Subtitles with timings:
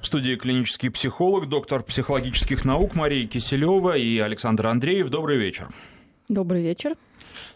[0.00, 5.10] В студии клинический психолог, доктор психологических наук Мария Киселева и Александр Андреев.
[5.10, 5.68] Добрый вечер.
[6.28, 6.94] Добрый вечер.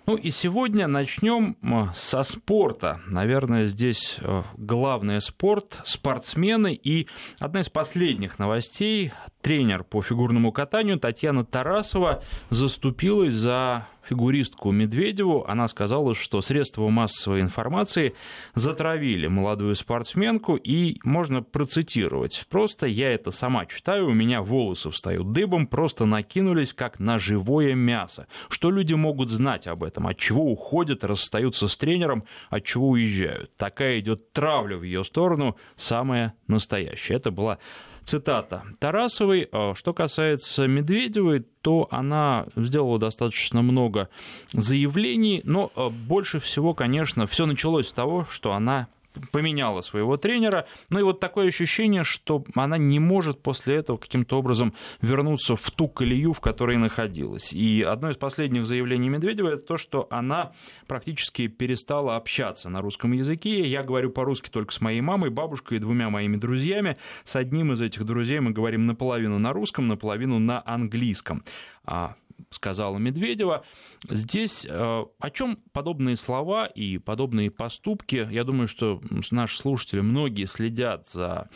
[0.06, 1.56] Ну и сегодня начнем
[1.94, 3.00] со спорта.
[3.06, 6.74] Наверное, здесь э, главный спорт, спортсмены.
[6.74, 7.06] И
[7.38, 9.12] одна из последних новостей.
[9.40, 15.44] Тренер по фигурному катанию Татьяна Тарасова заступилась за фигуристку Медведеву.
[15.46, 18.14] Она сказала, что средства массовой информации
[18.54, 22.46] затравили молодую спортсменку, и можно процитировать.
[22.48, 27.74] Просто я это сама читаю, у меня волосы встают дыбом, просто накинулись как на живое
[27.74, 28.26] мясо.
[28.48, 30.06] Что люди могут знать об этом?
[30.06, 33.56] От чего уходят, расстаются с тренером, от чего уезжают?
[33.56, 37.14] Такая идет травля в ее сторону, самая настоящая.
[37.14, 37.58] Это была
[38.04, 39.48] Цитата Тарасовой.
[39.52, 44.08] «А что касается Медведевой, то она сделала достаточно много
[44.52, 48.88] заявлений, но а, больше всего, конечно, все началось с того, что она
[49.30, 50.66] поменяла своего тренера.
[50.90, 55.70] Ну и вот такое ощущение, что она не может после этого каким-то образом вернуться в
[55.70, 57.52] ту колею, в которой находилась.
[57.52, 60.52] И одно из последних заявлений Медведева это то, что она
[60.86, 63.66] практически перестала общаться на русском языке.
[63.66, 66.96] Я говорю по-русски только с моей мамой, бабушкой и двумя моими друзьями.
[67.24, 71.44] С одним из этих друзей мы говорим наполовину на русском, наполовину на английском.
[71.84, 72.14] А
[72.50, 73.64] сказала Медведева.
[74.08, 80.46] Здесь э, о чем подобные слова и подобные поступки, я думаю, что наши слушатели, многие
[80.46, 81.48] следят за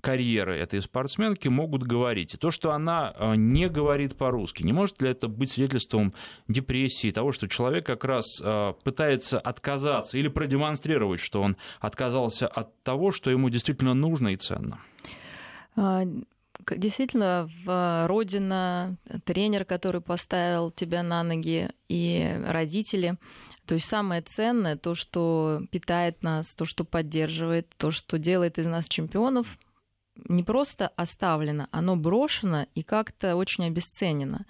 [0.00, 2.34] карьерой этой спортсменки, могут говорить.
[2.34, 6.14] И то, что она э, не говорит по-русски, не может ли это быть свидетельством
[6.48, 12.82] депрессии, того, что человек как раз э, пытается отказаться или продемонстрировать, что он отказался от
[12.82, 14.80] того, что ему действительно нужно и ценно?
[16.70, 23.16] Действительно, в родина, тренер, который поставил тебя на ноги, и родители.
[23.66, 28.66] То есть самое ценное, то, что питает нас, то, что поддерживает, то, что делает из
[28.66, 29.58] нас чемпионов,
[30.28, 34.46] не просто оставлено, оно брошено и как-то очень обесценено.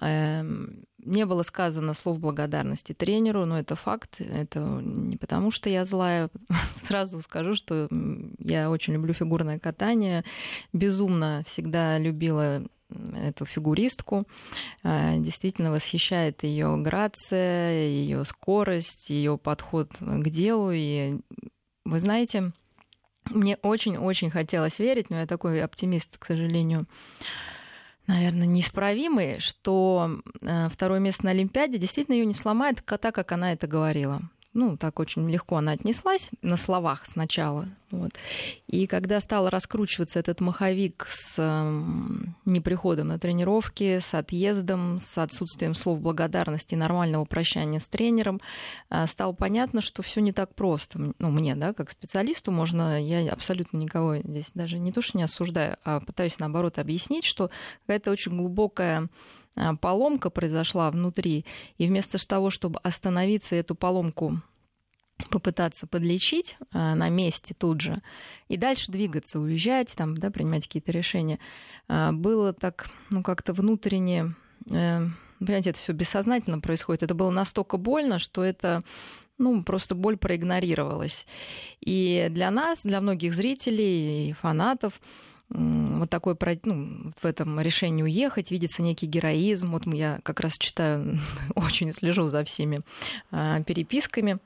[0.00, 4.20] Эм, не было сказано слов благодарности тренеру, но это факт.
[4.20, 6.28] Это не потому, что я злая.
[6.74, 7.88] Сразу скажу, что
[8.38, 10.24] я очень люблю фигурное катание.
[10.72, 14.26] Безумно всегда любила эту фигуристку.
[14.82, 20.70] Э, действительно восхищает ее грация, ее скорость, ее подход к делу.
[20.72, 21.20] И
[21.84, 22.52] вы знаете,
[23.30, 26.86] мне очень-очень хотелось верить, но я такой оптимист, к сожалению,
[28.06, 33.52] наверное, неисправимый, что э, второе место на Олимпиаде действительно ее не сломает так, как она
[33.52, 34.22] это говорила
[34.56, 37.68] ну, так очень легко она отнеслась на словах сначала.
[37.90, 38.12] Вот.
[38.66, 41.82] И когда стал раскручиваться этот маховик с э,
[42.46, 48.40] неприходом на тренировки, с отъездом, с отсутствием слов благодарности нормального прощания с тренером,
[48.88, 51.12] э, стало понятно, что все не так просто.
[51.18, 55.24] Ну, мне, да, как специалисту, можно, я абсолютно никого здесь даже не то, что не
[55.24, 57.50] осуждаю, а пытаюсь, наоборот, объяснить, что
[57.82, 59.08] какая-то очень глубокая
[59.80, 61.44] поломка произошла внутри,
[61.78, 64.40] и вместо того, чтобы остановиться эту поломку
[65.30, 68.02] попытаться подлечить а, на месте тут же
[68.48, 71.38] и дальше двигаться, уезжать, там, да, принимать какие-то решения,
[71.88, 74.34] а, было так, ну, как-то внутренне,
[74.70, 75.00] э,
[75.38, 77.02] понимаете, это все бессознательно происходит.
[77.02, 78.82] Это было настолько больно, что это
[79.38, 81.26] ну, просто боль проигнорировалась.
[81.80, 85.00] И для нас, для многих зрителей и фанатов,
[85.48, 89.72] вот такой ну, в этом решении уехать, видится некий героизм.
[89.72, 91.18] Вот я как раз читаю,
[91.54, 92.82] очень слежу за всеми
[93.30, 94.38] а, переписками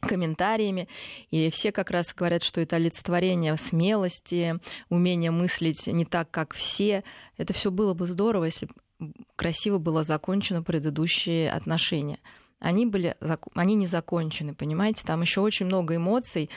[0.00, 0.86] комментариями,
[1.30, 4.60] и все как раз говорят, что это олицетворение смелости,
[4.90, 7.04] умение мыслить не так, как все.
[7.38, 8.68] Это все было бы здорово, если
[9.36, 12.18] красиво было закончено предыдущие отношения.
[12.60, 13.16] Они, были,
[13.54, 15.04] они не закончены, понимаете?
[15.06, 16.48] Там еще очень много эмоций,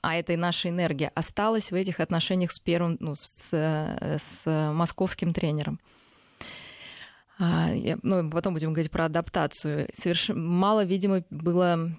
[0.00, 5.34] а это и наша энергия, осталась в этих отношениях с первым, ну, с, с московским
[5.34, 5.80] тренером.
[7.38, 7.70] А,
[8.02, 9.88] ну, потом будем говорить про адаптацию.
[9.92, 10.30] Соверш...
[10.34, 11.90] Мало, видимо, было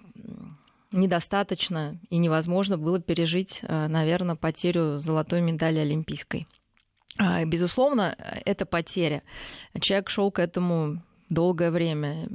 [0.93, 6.47] недостаточно и невозможно было пережить, э, наверное, потерю золотой медали олимпийской.
[7.17, 9.23] А, безусловно, это потеря.
[9.79, 12.29] Человек шел к этому долгое время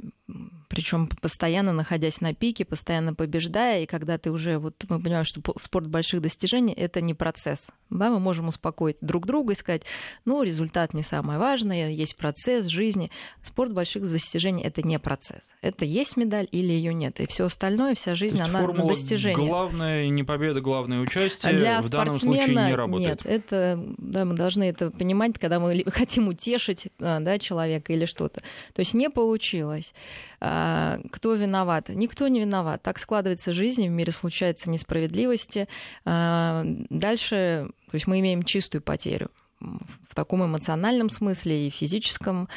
[0.69, 5.41] причем постоянно находясь на пике, постоянно побеждая, и когда ты уже, вот мы понимаем, что
[5.59, 7.69] спорт больших достижений— это не процесс.
[7.89, 9.83] Да, мы можем успокоить друг друга и сказать,
[10.25, 13.11] ну, результат не самое важное, есть процесс жизни.
[13.43, 15.49] Спорт больших достижений— это не процесс.
[15.61, 17.19] Это есть медаль или ее нет.
[17.19, 19.47] И все остальное, вся жизнь, она на достижение.
[19.47, 23.25] Главное не победа, главное участие Для в данном случае не работает.
[23.25, 28.05] Нет, это, да, мы должны это понимать, когда мы хотим утешить а, да, человека или
[28.05, 28.41] что-то.
[28.73, 29.93] То есть не получилось.
[30.41, 31.89] А, кто виноват?
[31.89, 32.81] Никто не виноват.
[32.81, 35.67] Так складывается жизнь, в мире случаются несправедливости.
[36.05, 42.47] А, дальше То есть мы имеем чистую потерю в таком эмоциональном смысле и физическом,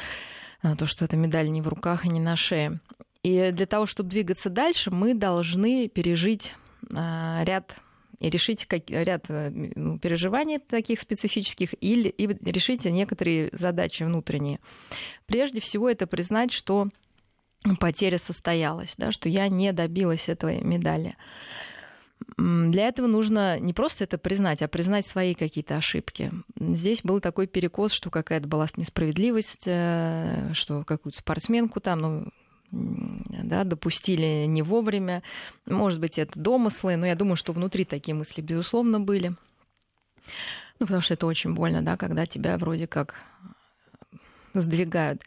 [0.61, 2.79] а, то, что эта медаль не в руках и не на шее.
[3.23, 6.55] И для того, чтобы двигаться дальше, мы должны пережить
[6.93, 7.75] а, ряд
[8.19, 14.59] и решить как, ряд э, ну, переживаний таких специфических или и решить некоторые задачи внутренние.
[15.25, 16.87] Прежде всего это признать, что
[17.79, 21.17] потеря состоялась, да, что я не добилась этой медали.
[22.37, 26.31] Для этого нужно не просто это признать, а признать свои какие-то ошибки.
[26.59, 32.31] Здесь был такой перекос, что какая-то была несправедливость, э, что какую-то спортсменку там, ну,
[32.71, 35.23] да, допустили не вовремя.
[35.65, 39.35] Может быть, это домыслы, но я думаю, что внутри такие мысли, безусловно, были.
[40.79, 43.15] Ну, потому что это очень больно, да, когда тебя вроде как
[44.53, 45.21] сдвигают.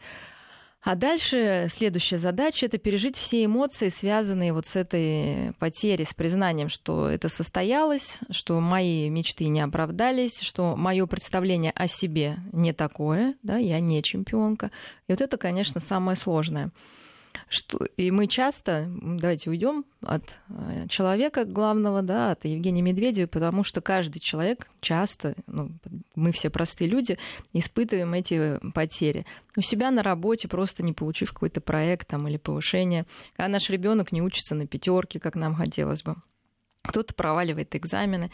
[0.81, 6.69] А дальше следующая задача— это пережить все эмоции, связанные вот с этой потерей, с признанием,
[6.69, 13.35] что это состоялось, что мои мечты не оправдались, что мое представление о себе не такое,
[13.43, 14.71] да, я не чемпионка.
[15.07, 16.71] И вот это, конечно, самое сложное.
[17.49, 23.63] Что, и мы часто, давайте уйдем от э, человека главного, да, от Евгения Медведева, потому
[23.63, 25.71] что каждый человек часто, ну,
[26.15, 27.17] мы все простые люди,
[27.53, 29.25] испытываем эти потери.
[29.55, 33.05] У себя на работе, просто не получив какой-то проект там, или повышение,
[33.35, 36.15] когда наш ребенок не учится на пятерке, как нам хотелось бы.
[36.83, 38.31] Кто-то проваливает экзамены.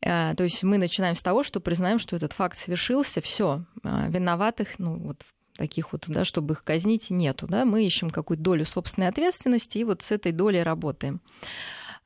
[0.00, 4.10] Э, то есть мы начинаем с того, что признаем, что этот факт совершился, все, э,
[4.10, 5.22] виноватых, ну вот
[5.58, 7.46] таких вот, да, чтобы их казнить, нету.
[7.46, 7.66] Да?
[7.66, 11.20] Мы ищем какую-то долю собственной ответственности и вот с этой долей работаем.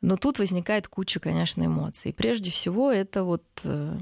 [0.00, 2.12] Но тут возникает куча, конечно, эмоций.
[2.12, 3.96] Прежде всего, это вот э,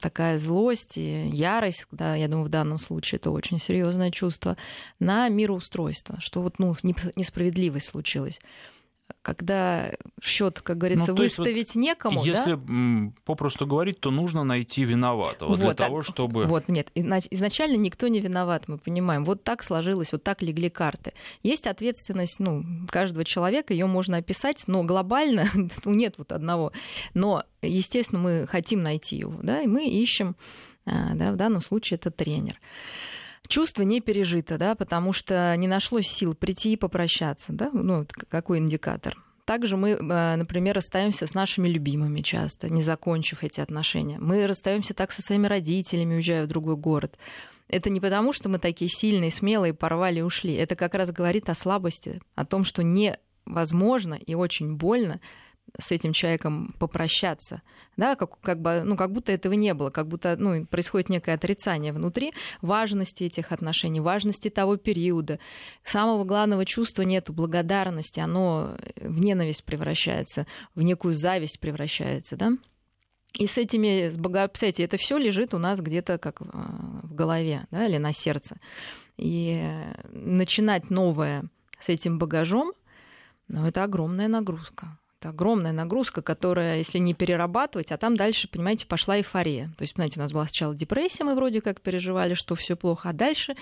[0.00, 4.56] такая злость и ярость, да, я думаю, в данном случае это очень серьезное чувство,
[4.98, 6.74] на мироустройство, что вот ну,
[7.14, 8.40] несправедливость случилась
[9.22, 9.92] когда
[10.22, 12.24] счет, как говорится, ну, выставить вот некому.
[12.24, 13.12] Если да?
[13.24, 16.46] попросту говорить, то нужно найти виноватого вот, для того, чтобы.
[16.46, 19.24] Вот, нет, изначально никто не виноват, мы понимаем.
[19.24, 21.12] Вот так сложилось, вот так легли карты.
[21.42, 25.46] Есть ответственность ну, каждого человека, ее можно описать, но глобально
[25.84, 26.72] ну, нет вот одного.
[27.14, 30.36] Но, естественно, мы хотим найти его, да, и мы ищем,
[30.86, 32.58] а, да, в данном случае это тренер
[33.48, 38.58] чувство не пережито, да, потому что не нашлось сил прийти и попрощаться, да, ну, какой
[38.58, 39.16] индикатор.
[39.44, 44.18] Также мы, э, например, расстаемся с нашими любимыми часто, не закончив эти отношения.
[44.20, 47.16] Мы расстаемся так со своими родителями, уезжая в другой город.
[47.68, 50.54] Это не потому, что мы такие сильные, смелые, порвали и ушли.
[50.54, 55.20] Это как раз говорит о слабости, о том, что невозможно и очень больно
[55.78, 57.62] с этим человеком попрощаться,
[57.96, 61.34] да, как, как, бы, ну, как будто этого не было, как будто ну, происходит некое
[61.34, 65.38] отрицание внутри важности этих отношений, важности того периода.
[65.82, 72.52] Самого главного чувства нету благодарности, оно в ненависть превращается, в некую зависть превращается, да.
[73.34, 77.86] И с этими, с богопсятием, это все лежит у нас где-то как в голове, да,
[77.86, 78.56] или на сердце.
[79.16, 79.58] И
[80.10, 81.44] начинать новое
[81.80, 82.72] с этим багажом,
[83.48, 84.98] ну, это огромная нагрузка.
[85.22, 89.72] Это огромная нагрузка, которая, если не перерабатывать, а там дальше, понимаете, пошла эйфория.
[89.78, 93.10] То есть, понимаете, у нас была сначала депрессия, мы вроде как переживали, что все плохо,
[93.10, 93.54] а дальше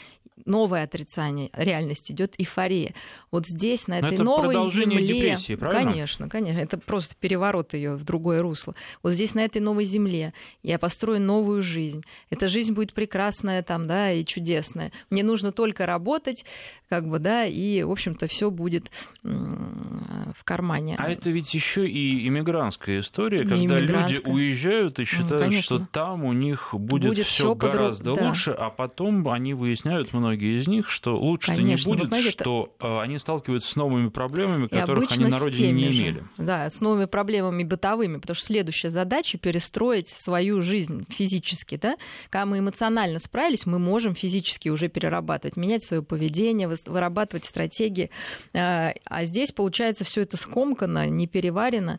[0.46, 2.94] новое отрицание реальности идет эйфория.
[3.30, 5.06] Вот здесь, на этой это новой земле...
[5.06, 5.90] депрессии, правильно?
[5.90, 6.60] Конечно, конечно.
[6.60, 8.74] Это просто переворот ее в другое русло.
[9.02, 12.02] Вот здесь, на этой новой земле, я построю новую жизнь.
[12.30, 14.92] Эта жизнь будет прекрасная там, да, и чудесная.
[15.10, 16.46] Мне нужно только работать,
[16.88, 18.90] как бы, да, и, в общем-то, все будет
[19.22, 20.96] в кармане.
[20.98, 26.24] А это ведь еще и иммигрантская история, когда люди уезжают и считают, ну, что там
[26.24, 28.28] у них будет, будет все гораздо подруг...
[28.28, 28.66] лучше, да.
[28.66, 33.02] а потом они выясняют, многие из них, что лучше-то не будет, вот, что это...
[33.02, 36.20] они сталкиваются с новыми проблемами, которых они на родине не имели.
[36.20, 36.24] Же.
[36.38, 41.96] Да, с новыми проблемами бытовыми, потому что следующая задача перестроить свою жизнь физически, да,
[42.30, 48.10] когда мы эмоционально справились, мы можем физически уже перерабатывать, менять свое поведение, вырабатывать стратегии,
[48.54, 51.98] а, а здесь получается все это скомкано, не переварено.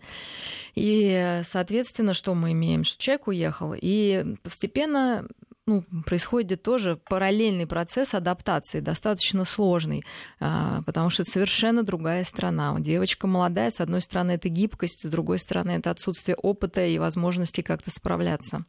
[0.75, 2.83] И, соответственно, что мы имеем?
[2.83, 5.27] Что человек уехал, и постепенно
[5.65, 10.03] ну, происходит тоже параллельный процесс адаптации, достаточно сложный,
[10.39, 12.75] а, потому что это совершенно другая страна.
[12.79, 17.61] Девочка молодая, с одной стороны, это гибкость, с другой стороны, это отсутствие опыта и возможности
[17.61, 18.65] как-то справляться.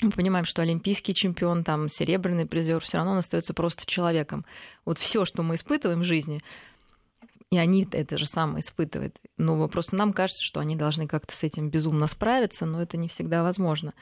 [0.00, 4.44] Мы понимаем, что олимпийский чемпион, там, серебряный призер, все равно он остается просто человеком.
[4.84, 6.40] Вот все, что мы испытываем в жизни,
[7.50, 9.18] и они это же самое испытывают.
[9.38, 13.08] Но просто нам кажется, что они должны как-то с этим безумно справиться, но это не
[13.08, 13.94] всегда возможно.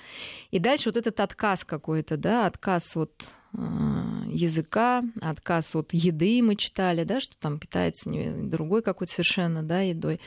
[0.50, 3.12] И дальше вот этот отказ какой-то, да, отказ от
[3.52, 10.20] языка, отказ от еды мы читали, да, что там питается другой какой-то совершенно да, едой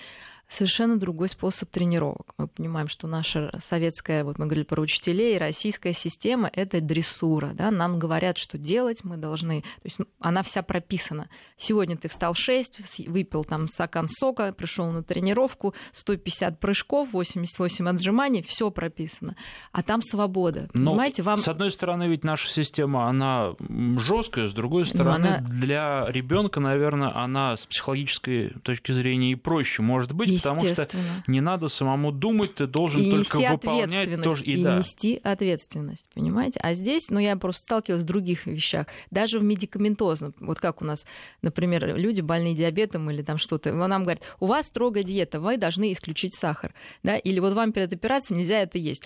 [0.50, 2.34] совершенно другой способ тренировок.
[2.38, 7.52] Мы понимаем, что наша советская, вот мы говорили про учителей, российская система— это дрессура.
[7.54, 7.72] Да?
[7.72, 9.62] Нам говорят, что делать мы должны.
[9.62, 11.30] То есть она вся прописана.
[11.58, 18.42] Сегодня ты встал 6, выпил там стакан сока, пришел на тренировку, 150 прыжков, 88 отжиманий,
[18.42, 19.36] все прописано.
[19.72, 20.70] А там свобода.
[20.74, 21.38] Но, Понимаете, вам...
[21.38, 23.56] С одной стороны, ведь наша система, она
[23.98, 25.42] жесткая, с другой стороны, она...
[25.42, 30.90] для ребенка, наверное, она с психологической точки зрения и проще может быть, потому что
[31.28, 34.78] не надо самому думать, ты должен и только выполнять тоже и, и да.
[34.78, 36.60] нести ответственность, понимаете?
[36.62, 40.86] А здесь, ну я просто сталкивалась с других вещах, даже в медикаментозном, вот как у
[40.86, 41.06] нас,
[41.42, 45.92] например, люди больные диабетом или там что-то, нам говорят, у вас строгая диета, вы должны
[45.92, 49.04] исключить сахар, да, или вот вам перед операцией нельзя это есть.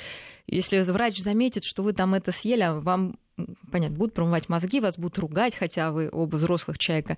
[0.47, 3.15] Если врач заметит, что вы там это съели, а вам
[3.71, 7.17] понятно, будут промывать мозги, вас будут ругать, хотя вы оба взрослых человека.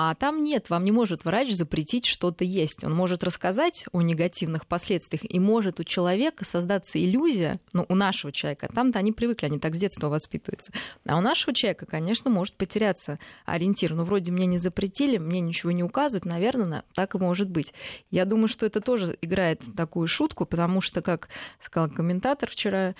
[0.00, 2.84] А там нет, вам не может врач запретить что-то есть.
[2.84, 8.30] Он может рассказать о негативных последствиях, и может у человека создаться иллюзия, ну, у нашего
[8.30, 10.72] человека, там-то они привыкли, они так с детства воспитываются.
[11.04, 13.92] А у нашего человека, конечно, может потеряться ориентир.
[13.92, 17.74] Ну, вроде мне не запретили, мне ничего не указывают, наверное, так и может быть.
[18.12, 21.28] Я думаю, что это тоже играет такую шутку, потому что, как
[21.60, 22.94] сказал комментатор вчера,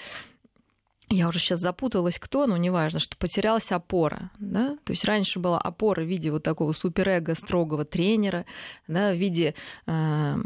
[1.11, 4.31] я уже сейчас запуталась, кто, но неважно, что потерялась опора.
[4.39, 4.77] Да?
[4.85, 8.45] То есть раньше была опора в виде вот такого суперэго строгого тренера,
[8.87, 9.55] да, в виде
[9.87, 10.37] э,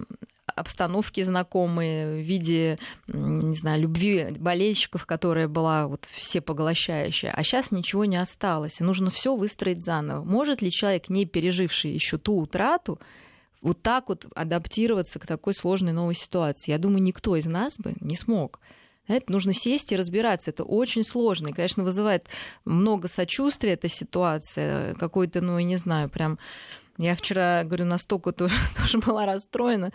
[0.46, 7.32] обстановки знакомые, в виде, не знаю, любви болельщиков, которая была вот всепоглощающая.
[7.32, 10.24] А сейчас ничего не осталось, нужно все выстроить заново.
[10.24, 13.00] Может ли человек, не переживший еще ту утрату,
[13.60, 16.72] вот так вот адаптироваться к такой сложной новой ситуации?
[16.72, 18.60] Я думаю, никто из нас бы не смог.
[19.08, 20.50] Это нужно сесть и разбираться.
[20.50, 21.48] Это очень сложно.
[21.48, 22.26] И, конечно, вызывает
[22.64, 24.94] много сочувствия эта ситуация.
[24.94, 26.38] Какой-то, ну, я не знаю, прям...
[26.98, 29.92] Я вчера, говорю, настолько тоже, тоже была расстроена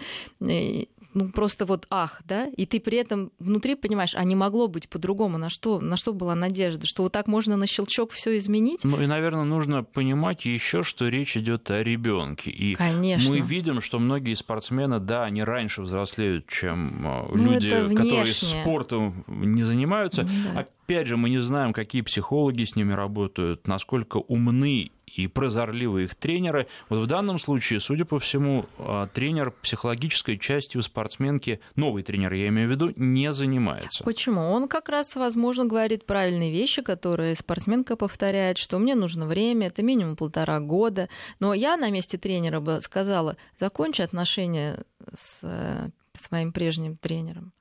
[1.17, 4.87] ну, просто вот ах, да, и ты при этом внутри понимаешь, а не могло быть
[4.87, 8.83] по-другому, на что, на что была надежда, что вот так можно на щелчок все изменить?
[8.83, 12.51] Ну и, наверное, нужно понимать еще, что речь идет о ребенке.
[12.51, 13.29] И Конечно.
[13.31, 19.25] мы видим, что многие спортсмены, да, они раньше взрослеют, чем э, ну, люди, которые спортом
[19.27, 20.23] не занимаются.
[20.23, 20.61] Да.
[20.61, 26.15] Опять же, мы не знаем, какие психологи с ними работают, насколько умны и прозорливые их
[26.15, 26.67] тренеры.
[26.89, 32.47] Вот в данном случае, судя по всему, а, тренер психологической частью спортсменки, новый тренер, я
[32.49, 34.03] имею в виду, не занимается.
[34.03, 34.41] Почему?
[34.41, 39.81] Он как раз, возможно, говорит правильные вещи, которые спортсменка повторяет, что мне нужно время, это
[39.81, 41.09] минимум полтора года.
[41.39, 44.83] Но я на месте тренера бы сказала, закончи отношения
[45.15, 47.53] с э, своим прежним тренером.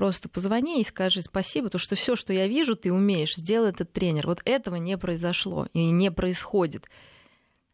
[0.00, 3.92] Просто позвони и скажи спасибо, то что все, что я вижу, ты умеешь, сделал этот
[3.92, 4.28] тренер.
[4.28, 6.86] Вот этого не произошло и не происходит.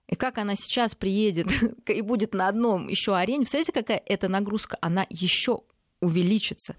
[0.09, 1.47] И как она сейчас приедет
[1.89, 5.61] и будет на одном еще арене, представляете, какая эта нагрузка, она еще
[6.01, 6.75] увеличится.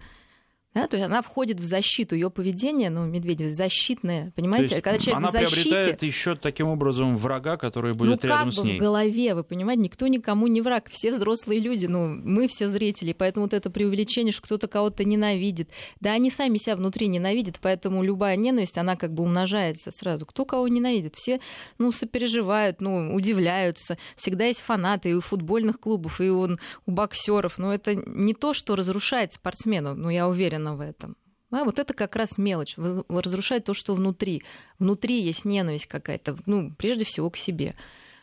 [0.78, 4.76] Да, то есть она входит в защиту, ее поведение, ну, Медведев, защитное, понимаете?
[4.76, 8.46] есть Когда человек она в защите, приобретает еще таким образом врага, который будет ну, рядом
[8.46, 8.78] как с ней.
[8.78, 13.14] в голове, вы понимаете, никто никому не враг, все взрослые люди, ну, мы все зрители,
[13.14, 18.04] поэтому вот это преувеличение, что кто-то кого-то ненавидит, да, они сами себя внутри ненавидят, поэтому
[18.04, 20.28] любая ненависть, она как бы умножается сразу.
[20.28, 21.16] Кто кого ненавидит?
[21.16, 21.40] Все,
[21.80, 23.98] ну, сопереживают, ну, удивляются.
[24.16, 26.48] Всегда есть фанаты и у футбольных клубов, и у,
[26.86, 31.18] у боксеров, но это не то, что разрушает спортсменов, ну, я уверена уверена в этом.
[31.52, 34.44] А вот это как раз мелочь, разрушает то, что внутри.
[34.80, 37.76] Внутри есть ненависть какая-то, ну, прежде всего к себе.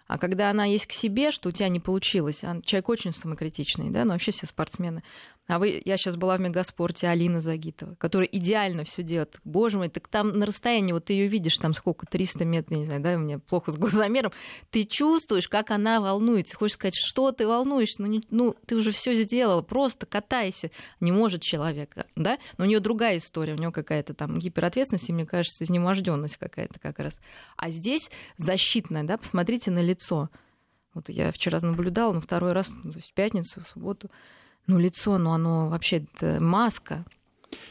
[0.06, 3.88] А когда она есть к себе, что у тебя не получилось, а человек очень самокритичный,
[3.88, 5.02] да, но вообще все спортсмены,
[5.46, 9.38] а вы, я сейчас была в мегаспорте Алина Загитова, которая идеально все делает.
[9.44, 12.84] Боже мой, так там на расстоянии, вот ты ее видишь, там сколько, 300 метров, не
[12.86, 14.32] знаю, да, у меня плохо с глазомером,
[14.70, 16.56] ты чувствуешь, как она волнуется.
[16.56, 18.00] Хочешь сказать, что ты волнуешься?
[18.00, 20.70] Ну, не, ну ты уже все сделала, просто катайся.
[21.00, 22.38] Не может человек, да?
[22.56, 26.80] Но у нее другая история, у нее какая-то там гиперответственность, и, мне кажется, изнеможденность какая-то
[26.80, 27.20] как раз.
[27.56, 30.30] А здесь защитная, да, посмотрите на лицо.
[30.94, 34.10] Вот я вчера наблюдала, но второй раз, ну, то есть в пятницу, в субботу,
[34.66, 36.04] ну, лицо, ну, оно вообще
[36.40, 37.04] маска.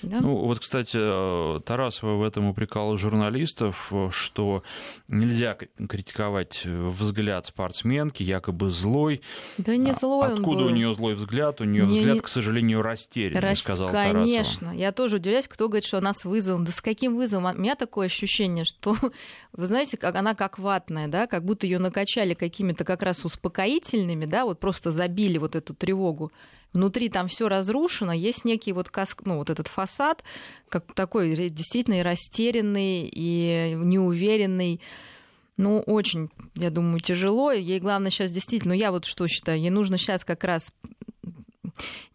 [0.02, 0.20] Да?
[0.22, 4.64] Ну, вот, кстати, э, Тарасова в этом упрекала журналистов, что
[5.08, 5.56] нельзя
[5.90, 9.22] критиковать взгляд спортсменки, якобы злой.
[9.58, 10.72] Да не а злой Откуда он был.
[10.72, 11.62] у нее злой взгляд?
[11.62, 13.64] У нее взгляд, к сожалению, растерянный, Раст...
[13.64, 14.60] сказал Конечно.
[14.60, 14.72] Тарасова.
[14.72, 16.66] Я тоже удивляюсь, кто говорит, что она с вызовом.
[16.66, 17.46] Да с каким вызовом?
[17.56, 18.96] У меня такое ощущение, что,
[19.54, 24.26] вы знаете, как она как ватная, да, как будто ее накачали какими-то как раз успокоительными,
[24.26, 26.32] да, вот просто забили вот эту тревогу.
[26.74, 30.24] Внутри там все разрушено, есть некий вот, каск, ну, вот этот фасад,
[30.70, 34.82] как такой действительно и растерянный, и неуверенный.
[35.56, 37.52] Ну, очень, я думаю, тяжело.
[37.52, 40.74] Ей главное сейчас действительно, ну, я вот что считаю, ей нужно сейчас как раз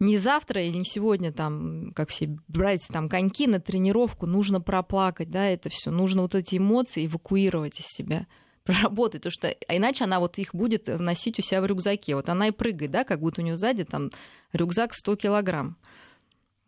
[0.00, 5.30] не завтра или не сегодня там, как все брать там коньки на тренировку, нужно проплакать,
[5.30, 8.26] да, это все, нужно вот эти эмоции эвакуировать из себя
[8.68, 12.14] проработать, потому что а иначе она вот их будет носить у себя в рюкзаке.
[12.14, 14.10] Вот она и прыгает, да, как будто у нее сзади там
[14.52, 15.76] рюкзак 100 килограмм.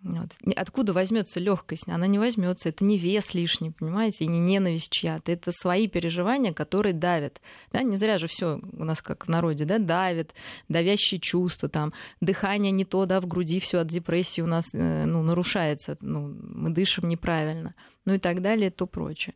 [0.03, 0.31] Вот.
[0.57, 1.87] Откуда возьмется легкость?
[1.87, 2.71] Она не возьмется.
[2.71, 5.31] Это не вес лишний, понимаете, и не ненависть чья-то.
[5.31, 7.43] Это свои переживания, которые давят.
[7.71, 7.83] Да?
[7.83, 10.33] Не зря же все у нас как в народе, да, давит,
[10.71, 11.93] давящие чувства, там,
[12.23, 16.35] дыхание не то, да, в груди все от депрессии у нас э, ну, нарушается, ну,
[16.41, 17.75] мы дышим неправильно,
[18.07, 19.35] ну и так далее, то прочее.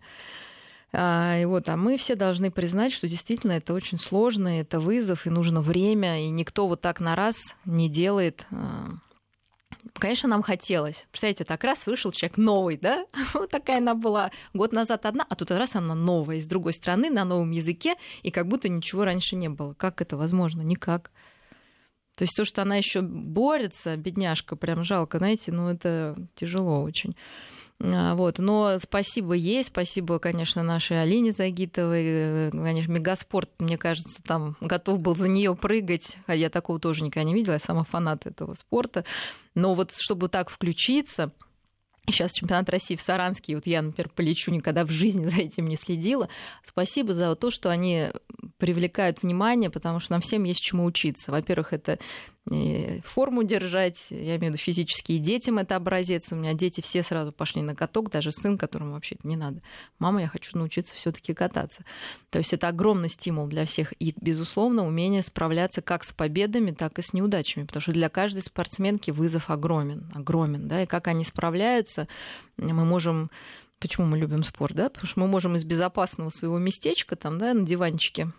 [0.96, 5.26] А, и вот, а мы все должны признать, что действительно это очень сложно, это вызов,
[5.26, 8.90] и нужно время, и никто вот так на раз не делает а,
[9.92, 11.06] Конечно, нам хотелось.
[11.10, 13.06] Представляете, так раз вышел человек новый, да?
[13.34, 17.10] Вот такая она была год назад одна, а тут раз она новая, с другой стороны,
[17.10, 19.74] на новом языке, и как будто ничего раньше не было.
[19.74, 20.62] Как это возможно?
[20.62, 21.10] Никак.
[22.16, 27.16] То есть то, что она еще борется, бедняжка, прям жалко, знаете, ну это тяжело очень.
[27.92, 28.38] А, вот.
[28.38, 32.04] Но спасибо ей, спасибо, конечно, нашей Алине Загитовой.
[32.04, 36.16] Э, конечно, Мегаспорт, мне кажется, там готов был за нее прыгать.
[36.26, 39.04] А я такого тоже никогда не видела, я сама фанат этого спорта.
[39.54, 41.32] Но вот чтобы так включиться,
[42.06, 45.76] Сейчас чемпионат России в Саранске, вот я, например, полечу, никогда в жизни за этим не
[45.76, 46.28] следила.
[46.62, 48.10] Спасибо за то, что они
[48.58, 51.30] привлекают внимание, потому что нам всем есть чему учиться.
[51.30, 51.98] Во-первых, это
[52.46, 56.30] форму держать, я имею в виду физически, детям это образец.
[56.30, 59.62] У меня дети все сразу пошли на каток, даже сын, которому вообще не надо.
[59.98, 61.84] Мама, я хочу научиться все таки кататься.
[62.30, 63.94] То есть это огромный стимул для всех.
[63.98, 67.64] И, безусловно, умение справляться как с победами, так и с неудачами.
[67.64, 70.10] Потому что для каждой спортсменки вызов огромен.
[70.14, 70.82] огромен да?
[70.82, 72.08] И как они справляются,
[72.56, 73.30] мы можем
[73.80, 74.88] Почему мы любим спорт, да?
[74.88, 78.32] Потому что мы можем из безопасного своего местечка, там, да, на диванчике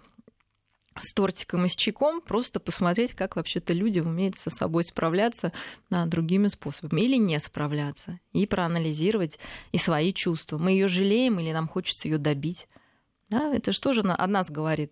[0.99, 5.51] с тортиком и с чайком, просто посмотреть, как вообще-то люди умеют со собой справляться
[5.89, 9.39] да, другими способами или не справляться, и проанализировать
[9.71, 10.57] и свои чувства.
[10.57, 12.67] Мы ее жалеем или нам хочется ее добить.
[13.29, 14.91] Да, это же тоже о нас говорит.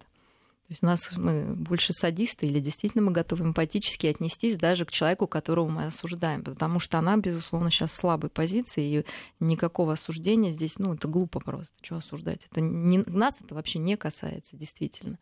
[0.68, 4.92] То есть у нас мы больше садисты или действительно мы готовы эмпатически отнестись даже к
[4.92, 9.06] человеку, которого мы осуждаем, потому что она, безусловно, сейчас в слабой позиции, и
[9.42, 11.74] никакого осуждения здесь, ну, это глупо просто.
[11.82, 12.48] Что осуждать?
[12.50, 15.20] Это не, нас это вообще не касается, действительно.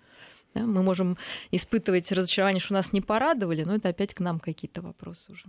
[0.54, 0.62] Да?
[0.62, 1.18] Мы можем
[1.52, 5.46] испытывать разочарование, что нас не порадовали, но это опять к нам какие-то вопросы уже.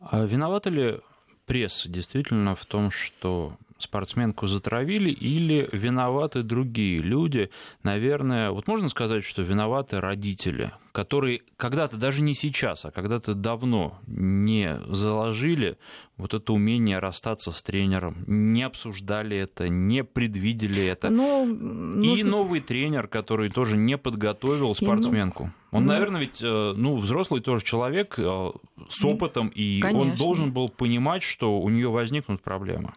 [0.00, 1.00] А виновата ли
[1.46, 7.50] пресса действительно в том, что спортсменку затравили, или виноваты другие люди?
[7.82, 13.98] Наверное, вот можно сказать, что виноваты родители, которые когда-то, даже не сейчас, а когда-то давно
[14.06, 15.78] не заложили
[16.16, 21.10] вот это умение расстаться с тренером, не обсуждали это, не предвидели это.
[21.10, 22.30] Но ну, И нужно...
[22.30, 25.52] новый тренер, который тоже не подготовил спортсменку.
[25.70, 25.92] Он, ну...
[25.92, 28.50] наверное, ведь э, ну, взрослый тоже человек э,
[28.88, 30.12] с опытом, и Конечно.
[30.12, 32.94] он должен был понимать, что у нее возникнут проблемы.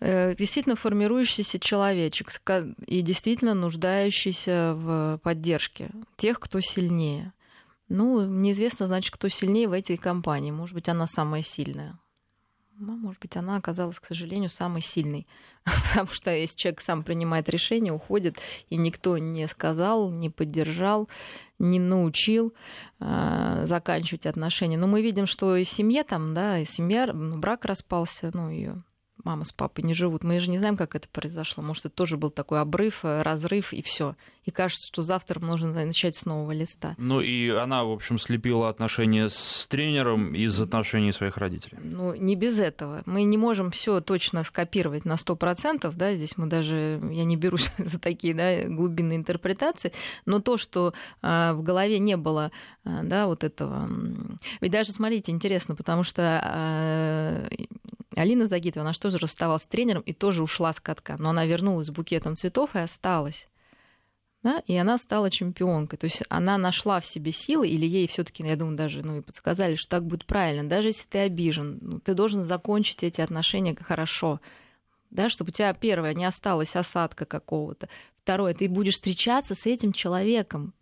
[0.00, 2.30] Э, действительно формирующийся человечек
[2.86, 7.34] и действительно нуждающийся в поддержке тех, кто сильнее.
[7.88, 10.52] Ну, неизвестно, значит, кто сильнее в этой компании.
[10.52, 11.98] Может быть, она самая сильная.
[12.78, 15.26] Ну, может быть, она оказалась, к сожалению, самой сильной.
[15.64, 18.38] Потому что если человек сам принимает решение, уходит,
[18.70, 21.10] и никто не сказал, не поддержал,
[21.58, 22.54] не научил
[23.00, 24.78] э, заканчивать отношения.
[24.78, 28.48] Но мы видим, что и в семье там, да, и семья, ну, брак распался, ну,
[28.48, 28.82] ее
[29.24, 30.24] мама с папой не живут.
[30.24, 31.62] Мы же не знаем, как это произошло.
[31.62, 34.16] Может, это тоже был такой обрыв, э, разрыв и все.
[34.44, 36.94] И кажется, что завтра нужно начать с нового листа.
[36.96, 41.78] Ну и она, в общем, слепила отношения с тренером из отношений своих родителей.
[41.82, 43.02] Ну, не без этого.
[43.04, 47.70] Мы не можем все точно скопировать на 100%, да, здесь мы даже, я не берусь
[47.78, 49.92] за такие да, глубинные интерпретации,
[50.24, 52.50] но то, что э, в голове не было,
[52.84, 53.88] э, да, вот этого...
[54.60, 57.48] Ведь даже, смотрите, интересно, потому что э,
[58.16, 61.46] Алина Загитова, она же тоже расставалась с тренером и тоже ушла с катка, но она
[61.46, 63.46] вернулась с букетом цветов и осталась.
[64.42, 65.98] Да, и она стала чемпионкой.
[65.98, 69.22] То есть она нашла в себе силы, или ей все-таки, я думаю, даже ну, и
[69.22, 70.68] подсказали, что так будет правильно.
[70.68, 74.40] Даже если ты обижен, ну, ты должен закончить эти отношения хорошо.
[75.10, 77.88] Да, чтобы у тебя, первое, не осталось осадка какого-то.
[78.22, 80.72] Второе, ты будешь встречаться с этим человеком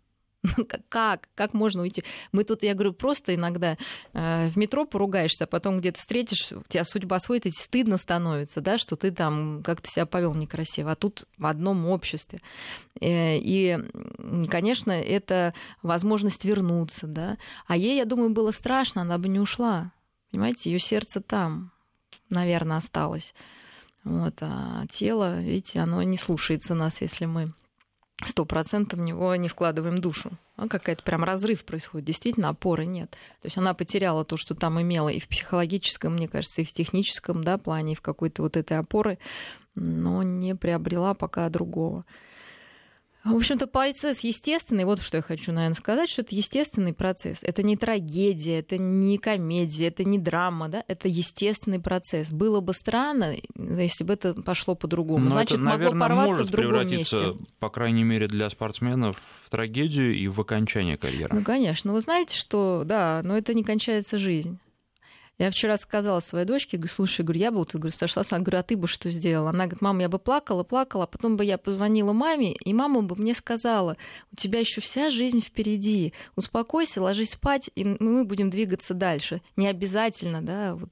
[0.89, 1.29] Как?
[1.35, 2.03] Как можно уйти?
[2.31, 3.77] Мы тут, я говорю, просто иногда
[4.13, 8.77] э, в метро поругаешься, а потом где-то встретишь, тебя судьба сводит, и стыдно становится, да,
[8.77, 12.41] что ты там как-то себя повел некрасиво, а тут в одном обществе.
[13.01, 13.77] Э, и,
[14.49, 17.37] конечно, это возможность вернуться, да.
[17.67, 19.91] А ей, я думаю, было страшно, она бы не ушла.
[20.31, 21.71] Понимаете, ее сердце там,
[22.29, 23.33] наверное, осталось.
[24.05, 27.51] Вот, а тело, видите, оно не слушается нас, если мы
[28.25, 30.31] сто процентов в него не вкладываем душу.
[30.55, 32.05] А какая-то прям разрыв происходит.
[32.05, 33.11] Действительно, опоры нет.
[33.11, 36.73] То есть она потеряла то, что там имела и в психологическом, мне кажется, и в
[36.73, 39.19] техническом да, плане, и в какой-то вот этой опоры,
[39.75, 42.05] но не приобрела пока другого.
[43.25, 44.85] В общем-то, процесс естественный.
[44.85, 47.39] Вот что я хочу, наверное, сказать, что это естественный процесс.
[47.41, 50.83] Это не трагедия, это не комедия, это не драма, да?
[50.87, 52.31] Это естественный процесс.
[52.31, 55.25] Было бы странно, если бы это пошло по-другому.
[55.25, 57.39] Но Значит, это, могло наверное, порваться может в другом превратиться, месте.
[57.59, 61.35] по крайней мере, для спортсменов в трагедию и в окончание карьеры.
[61.35, 61.91] Ну, конечно.
[61.91, 64.59] Вы знаете, что, да, но это не кончается жизнь.
[65.39, 68.59] Я вчера сказала своей дочке, говорю, слушай, говорю, я бы вот, говорю, сошла, с- говорю,
[68.59, 69.49] а ты бы что сделала?
[69.51, 73.01] Она говорит, мама, я бы плакала, плакала, а потом бы я позвонила маме, и мама
[73.01, 73.95] бы мне сказала,
[74.33, 79.41] у тебя еще вся жизнь впереди, успокойся, ложись спать, и мы будем двигаться дальше.
[79.55, 80.91] Не обязательно, да, вот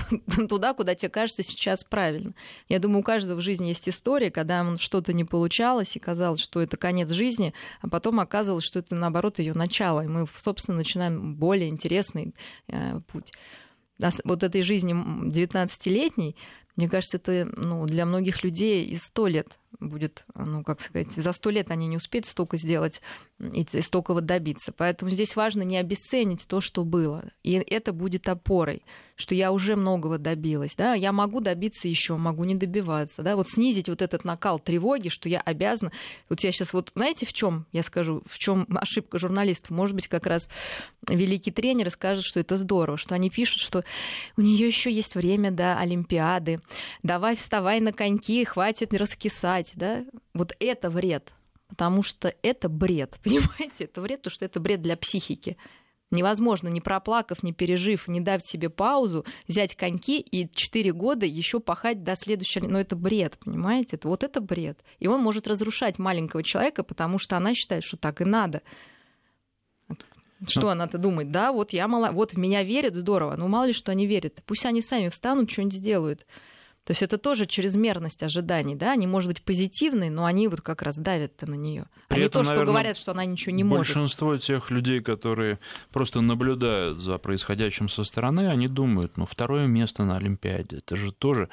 [0.48, 2.34] туда, куда тебе кажется сейчас правильно.
[2.68, 6.60] Я думаю, у каждого в жизни есть история, когда что-то не получалось, и казалось, что
[6.60, 10.04] это конец жизни, а потом оказывалось, что это, наоборот, ее начало.
[10.04, 12.34] И мы, собственно, начинаем более интересный
[12.68, 13.32] э, путь.
[14.00, 16.36] А Вот этой жизни м, 19-летней,
[16.76, 19.48] мне кажется, это ну, для многих людей и сто лет
[19.80, 23.00] будет, ну, как сказать, за сто лет они не успеют столько сделать
[23.40, 24.72] и столько вот добиться.
[24.72, 27.24] Поэтому здесь важно не обесценить то, что было.
[27.42, 28.84] И это будет опорой,
[29.16, 30.74] что я уже многого добилась.
[30.76, 30.94] Да?
[30.94, 33.22] Я могу добиться еще, могу не добиваться.
[33.22, 33.36] Да?
[33.36, 35.92] Вот снизить вот этот накал тревоги, что я обязана.
[36.28, 39.70] Вот я сейчас вот, знаете, в чем я скажу, в чем ошибка журналистов?
[39.70, 40.48] Может быть, как раз
[41.08, 43.84] великие тренеры скажут, что это здорово, что они пишут, что
[44.36, 46.60] у нее еще есть время до Олимпиады.
[47.02, 49.61] Давай вставай на коньки, хватит раскисать.
[49.74, 50.04] Да?
[50.34, 51.32] Вот это вред.
[51.68, 53.18] Потому что это бред.
[53.24, 55.56] Понимаете, это вред, потому что это бред для психики.
[56.10, 61.58] Невозможно, не проплакав, не пережив, не дав себе паузу, взять коньки и 4 года еще
[61.58, 62.68] пахать до следующего.
[62.68, 63.96] Но это бред, понимаете?
[63.96, 64.78] Это, вот это бред.
[64.98, 68.60] И он может разрушать маленького человека, потому что она считает, что так и надо.
[70.46, 71.30] Что она-то думает?
[71.30, 73.36] Да, вот я мало, вот в меня верят, здорово.
[73.36, 74.42] Ну, мало ли, что они верят.
[74.44, 76.26] Пусть они сами встанут, что-нибудь сделают.
[76.84, 78.92] То есть это тоже чрезмерность ожиданий, да?
[78.92, 81.86] Они, может быть, позитивные, но они вот как раз давят-то на нее.
[82.08, 83.94] А При не этом, то, что наверное, говорят, что она ничего не может.
[83.94, 85.60] Большинство тех людей, которые
[85.92, 91.12] просто наблюдают за происходящим со стороны, они думают, ну, второе место на Олимпиаде, это же
[91.12, 91.48] тоже...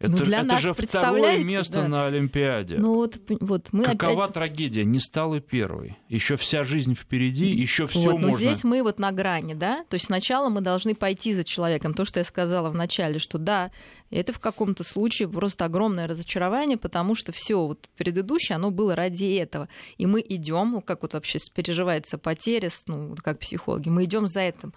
[0.00, 1.88] Это, Ну, для это нас, же второе место да.
[1.88, 2.78] на Олимпиаде.
[2.78, 4.34] Ну вот, вот мы Какова опять...
[4.34, 4.82] трагедия?
[4.86, 5.98] Не стала первой.
[6.08, 8.38] Еще вся жизнь впереди, еще все вот, но можно.
[8.38, 9.84] здесь мы вот на грани, да?
[9.90, 11.92] То есть сначала мы должны пойти за человеком.
[11.92, 13.72] То, что я сказала в начале, что да,
[14.10, 19.36] это в каком-то случае просто огромное разочарование, потому что все вот предыдущее, оно было ради
[19.36, 19.68] этого.
[19.98, 24.40] И мы идем, ну, как вот вообще переживается потеря, ну, как психологи, мы идем за
[24.40, 24.72] этим.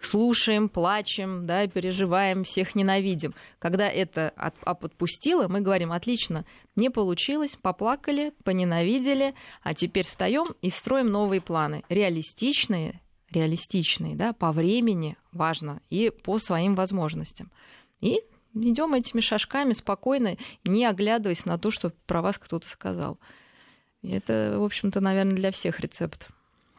[0.00, 3.34] Слушаем, плачем, да, переживаем, всех ненавидим.
[3.58, 10.54] Когда это от- от- отпустило, мы говорим, отлично, не получилось, поплакали, поненавидели, а теперь встаем
[10.62, 11.82] и строим новые планы.
[11.90, 17.50] Реалистичные, реалистичные, да, по времени важно и по своим возможностям.
[18.00, 18.20] И
[18.54, 23.18] идем этими шажками спокойно, не оглядываясь на то, что про вас кто-то сказал.
[24.00, 26.28] И это, в общем-то, наверное, для всех рецепт.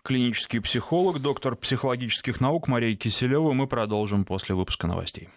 [0.03, 3.53] Клинический психолог, доктор психологических наук Мария Киселева.
[3.53, 5.29] Мы продолжим после выпуска новостей.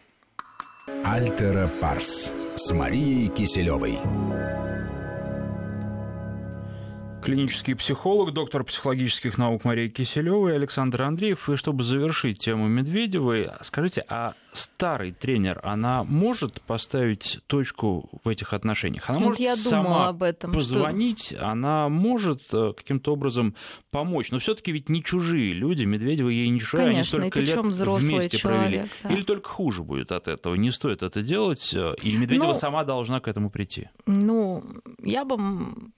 [1.04, 3.98] Альтера Парс с Марией Киселевой.
[7.22, 11.50] Клинический психолог, доктор психологических наук Мария Киселева и Александр Андреев.
[11.50, 18.52] И чтобы завершить тему Медведевой, скажите, а старый тренер, она может поставить точку в этих
[18.52, 19.10] отношениях?
[19.10, 23.54] Она Вот может я сама об этом, что- позвонить, она может э, каким-то образом
[23.90, 24.30] помочь.
[24.30, 28.38] Но все-таки ведь не чужие люди, Медведева ей не они Конечно, и столько лет вместе
[28.38, 28.88] человек, провели.
[29.02, 29.10] да.
[29.10, 30.54] Или только хуже будет от этого?
[30.54, 33.88] Не стоит это делать, э, и Медведева Ну, сама должна к этому прийти.
[34.06, 34.64] Ну,
[35.02, 35.36] я бы,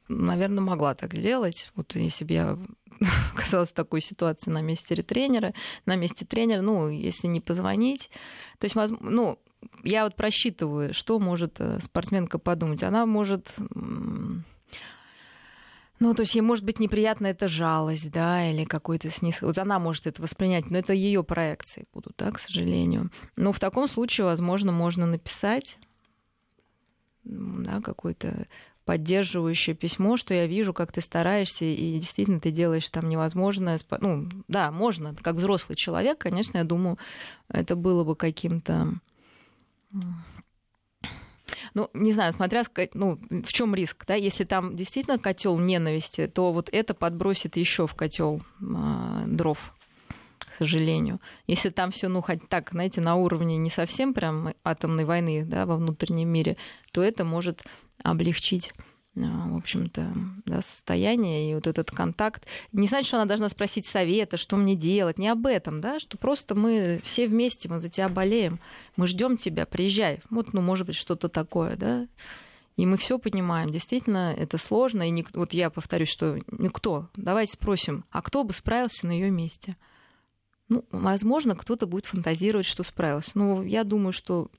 [0.09, 1.71] наверное, могла так сделать.
[1.75, 2.59] Вот если бы я
[3.35, 5.55] оказалась в такой ситуации на месте тренера,
[5.85, 8.11] на месте тренера, ну, если не позвонить,
[8.59, 9.39] то есть, ну,
[9.83, 12.83] я вот просчитываю, что может э, спортсменка подумать.
[12.83, 13.49] Она может
[15.99, 19.41] ну, то есть ей может быть неприятна эта жалость, да, или какой-то снис...
[19.41, 23.11] Вот она может это воспринять, но это ее проекции будут, да, к сожалению.
[23.35, 25.79] Но в таком случае, возможно, можно написать
[27.25, 28.47] да, какой-то
[28.87, 33.79] поддерживающее письмо, что я вижу, как ты стараешься, и действительно ты делаешь там невозможное.
[34.01, 36.97] Ну, да, можно, как взрослый человек, конечно, я думаю,
[37.49, 38.95] это было бы каким-то
[41.75, 46.53] ну, не знаю, смотря ну, в чем риск, да, если там действительно котел ненависти, то
[46.53, 49.75] вот это подбросит еще в котел э, дров,
[50.39, 51.21] к сожалению.
[51.47, 55.67] Если там все, ну, хоть так, знаете, на уровне не совсем прям атомной войны, да,
[55.67, 56.57] во внутреннем мире,
[56.93, 57.63] то это может
[58.03, 58.73] облегчить
[59.19, 60.13] а, в общем-то,
[60.45, 62.47] да, состояние и вот этот контакт.
[62.73, 66.19] Не значит, что она должна спросить совета, что мне делать, не об этом, да, что
[66.19, 68.61] просто мы все вместе, мы за тебя болеем,
[68.97, 70.21] мы ждем тебя, приезжай.
[70.29, 72.07] Вот, ну, может быть, что-то такое, да.
[72.77, 75.09] И мы все понимаем, действительно, это сложно.
[75.09, 75.31] И ник...
[75.33, 77.09] вот я повторюсь, что никто.
[77.17, 79.77] Давайте спросим, а кто бы справился на ее месте?
[80.69, 83.31] Ну, возможно, кто-то будет фантазировать, что справился.
[83.35, 84.51] Но я думаю, что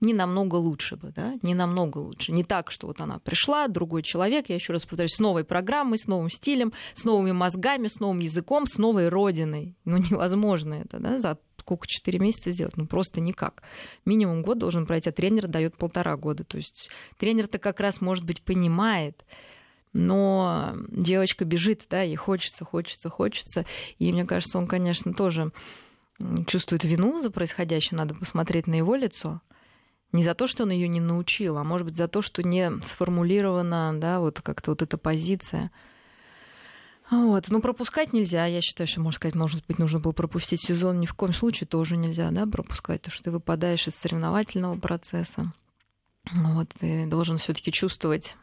[0.00, 2.32] не намного лучше бы, да, не намного лучше.
[2.32, 5.98] Не так, что вот она пришла, другой человек, я еще раз повторюсь, с новой программой,
[5.98, 9.76] с новым стилем, с новыми мозгами, с новым языком, с новой родиной.
[9.84, 12.76] Ну, невозможно это, да, за сколько, четыре месяца сделать?
[12.76, 13.62] Ну, просто никак.
[14.04, 16.44] Минимум год должен пройти, а тренер дает полтора года.
[16.44, 19.24] То есть тренер-то как раз, может быть, понимает,
[19.94, 23.64] но девочка бежит, да, ей хочется, хочется, хочется.
[23.98, 25.50] И мне кажется, он, конечно, тоже
[26.46, 29.40] чувствует вину за происходящее, надо посмотреть на его лицо–
[30.14, 32.70] не за то, что он ее не научил, а может быть за то, что не
[32.82, 35.72] сформулирована, да, вот как-то вот эта позиция.
[37.10, 37.46] Вот.
[37.48, 38.46] Ну, пропускать нельзя.
[38.46, 41.00] Я считаю, что, можно сказать, может быть, нужно было пропустить сезон.
[41.00, 45.52] Ни в коем случае тоже нельзя, да, пропускать, потому что ты выпадаешь из соревновательного процесса.
[46.32, 46.68] Вот.
[46.78, 48.36] Ты должен все таки чувствовать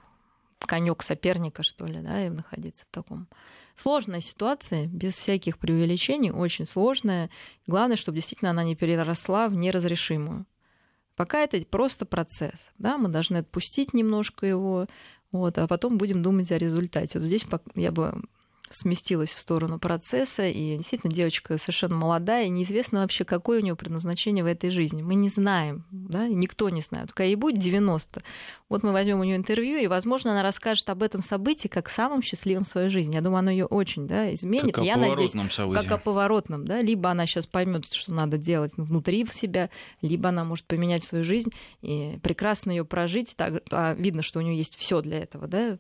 [0.66, 3.28] конек соперника, что ли, да, и находиться в таком
[3.76, 7.30] сложной ситуации, без всяких преувеличений, очень сложная.
[7.68, 10.46] Главное, чтобы действительно она не переросла в неразрешимую.
[11.16, 12.70] Пока это просто процесс.
[12.78, 12.98] Да?
[12.98, 14.88] Мы должны отпустить немножко его,
[15.32, 17.20] вот, а потом будем думать о результате.
[17.20, 17.46] Вот здесь
[17.76, 18.22] я бы
[18.72, 23.76] сместилась в сторону процесса, и действительно девочка совершенно молодая, и неизвестно вообще, какое у нее
[23.76, 25.02] предназначение в этой жизни.
[25.02, 27.08] Мы не знаем, да, никто не знает.
[27.08, 28.24] Только ей будет 90.
[28.70, 32.22] Вот мы возьмем у нее интервью, и, возможно, она расскажет об этом событии как самом
[32.22, 33.16] счастливом в своей жизни.
[33.16, 34.76] Я думаю, оно ее очень да, изменит.
[34.76, 35.82] Как о Я надеюсь, событии.
[35.82, 36.66] как о поворотном.
[36.66, 36.82] Да?
[36.82, 39.70] Либо она сейчас поймет, что надо делать внутри себя,
[40.02, 43.36] либо она может поменять свою жизнь и прекрасно ее прожить.
[43.36, 45.78] Так, а видно, что у нее есть все для этого, да,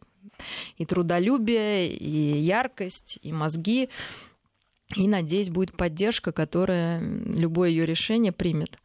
[0.77, 3.89] и трудолюбие, и яркость, и мозги.
[4.95, 8.77] И, надеюсь, будет поддержка, которая любое ее решение примет.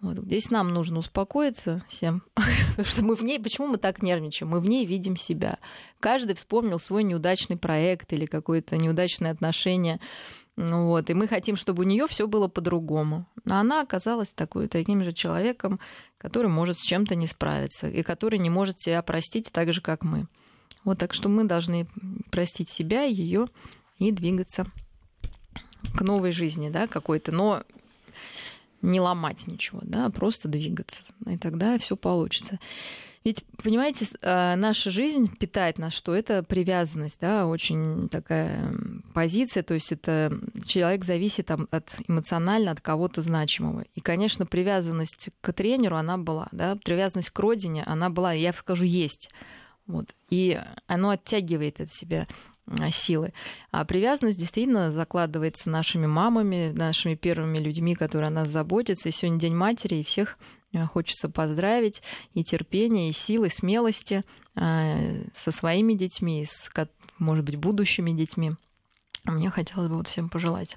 [0.00, 0.18] Вот.
[0.18, 2.22] Здесь нам нужно успокоиться всем,
[2.70, 4.50] потому что мы в ней, почему мы так нервничаем?
[4.50, 5.58] Мы в ней видим себя.
[5.98, 10.00] Каждый вспомнил свой неудачный проект или какое-то неудачное отношение.
[10.68, 11.08] Вот.
[11.08, 13.26] И мы хотим, чтобы у нее все было по-другому.
[13.48, 15.80] А она оказалась такой, таким же человеком,
[16.18, 20.04] который может с чем-то не справиться и который не может себя простить так же, как
[20.04, 20.26] мы.
[20.84, 21.86] Вот так что мы должны
[22.30, 23.46] простить себя, ее
[23.98, 24.66] и двигаться
[25.96, 27.62] к новой жизни, да, какой-то, но
[28.82, 31.02] не ломать ничего, да, а просто двигаться.
[31.26, 32.58] И тогда все получится.
[33.22, 38.72] Ведь, понимаете, э, наша жизнь питает нас, что это привязанность, да, очень такая
[39.12, 40.32] позиция, то есть это
[40.66, 43.84] человек зависит от эмоционально от кого-то значимого.
[43.94, 48.86] И, конечно, привязанность к тренеру, она была, да, привязанность к родине, она была, я скажу,
[48.86, 49.30] есть.
[49.86, 50.06] Вот.
[50.30, 52.26] И оно оттягивает от себя
[52.66, 53.34] а, силы.
[53.70, 59.08] А привязанность действительно закладывается нашими мамами, нашими первыми людьми, которые о нас заботятся.
[59.08, 60.59] И сегодня День матери, и всех а,
[60.92, 62.02] хочется поздравить
[62.34, 64.98] и терпения, и силы, и смелости а,
[65.34, 66.70] со своими детьми, с,
[67.18, 68.52] может быть, будущими детьми.
[69.24, 70.76] Мне хотелось бы вот всем пожелать.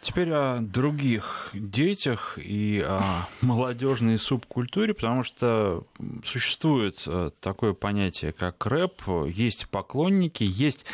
[0.00, 3.02] Теперь о других детях и о
[3.42, 5.84] молодежной субкультуре, потому что
[6.24, 10.86] существует э, такое понятие, как рэп, есть поклонники, есть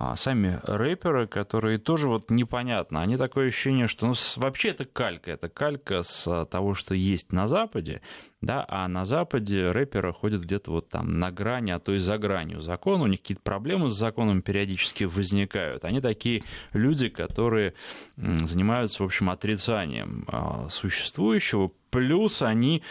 [0.00, 3.00] а, сами рэперы, которые тоже вот непонятно.
[3.00, 5.32] Они такое ощущение, что ну, вообще это калька.
[5.32, 8.00] Это калька с а, того, что есть на Западе,
[8.40, 12.16] да, а на Западе рэперы ходят где-то вот там на грани, а то и за
[12.16, 13.02] гранью закона.
[13.02, 15.84] У них какие-то проблемы с законом периодически возникают.
[15.84, 17.74] Они такие люди, которые
[18.16, 22.84] занимаются, в общем, отрицанием а, существующего, плюс они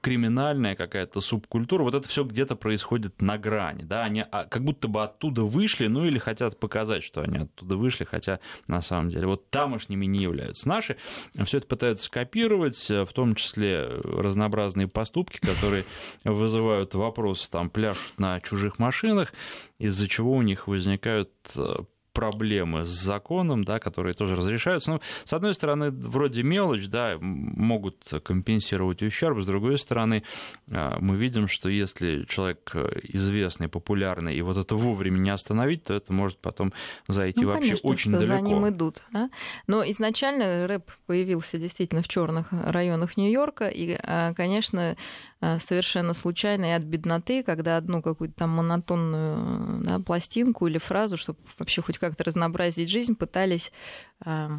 [0.00, 4.88] криминальная какая-то субкультура, вот это все где-то происходит на грани, да, они а, как будто
[4.88, 9.26] бы оттуда вышли, ну или хотят показать, что они оттуда вышли, хотя на самом деле
[9.26, 10.68] вот тамошними не являются.
[10.68, 10.96] Наши
[11.44, 15.84] все это пытаются копировать, в том числе разнообразные поступки, которые
[16.24, 19.32] вызывают вопросы, там, пляж на чужих машинах,
[19.78, 21.84] из-за чего у них возникают э,
[22.20, 24.90] проблемы с законом, да, которые тоже разрешаются.
[24.90, 30.22] Но, с одной стороны, вроде мелочь, да, могут компенсировать ущерб, с другой стороны,
[30.70, 35.94] а, мы видим, что если человек известный, популярный, и вот это вовремя не остановить, то
[35.94, 36.72] это может потом
[37.08, 38.26] зайти ну, вообще конечно, очень далеко.
[38.26, 39.02] За ним идут.
[39.12, 39.30] Да?
[39.66, 44.96] Но изначально рэп появился действительно в черных районах Нью-Йорка, и, а, конечно,
[45.42, 51.16] а, совершенно случайно и от бедноты, когда одну какую-то там монотонную да, пластинку или фразу,
[51.16, 53.72] чтобы вообще хоть как-то разнообразить жизнь, пытались
[54.20, 54.50] а,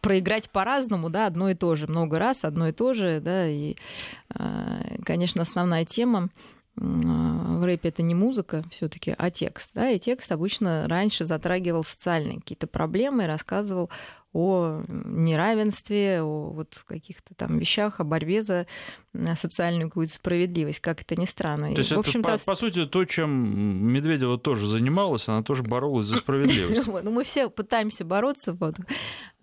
[0.00, 3.76] проиграть по-разному, да, одно и то же, много раз одно и то же, да, и,
[5.04, 6.28] конечно, основная тема
[6.74, 9.70] в рэпе это не музыка все-таки, а текст.
[9.74, 9.90] Да?
[9.90, 13.90] И текст обычно раньше затрагивал социальные какие-то проблемы и рассказывал
[14.32, 18.66] о неравенстве, о вот каких-то там вещах, о борьбе за
[19.36, 21.74] социальную какую-то справедливость, как это ни странно.
[21.74, 23.30] То есть, и, в общем-то, по, по сути, то, чем
[23.92, 26.88] Медведева тоже занималась, она тоже боролась за справедливость.
[27.02, 28.56] Ну, мы все пытаемся бороться,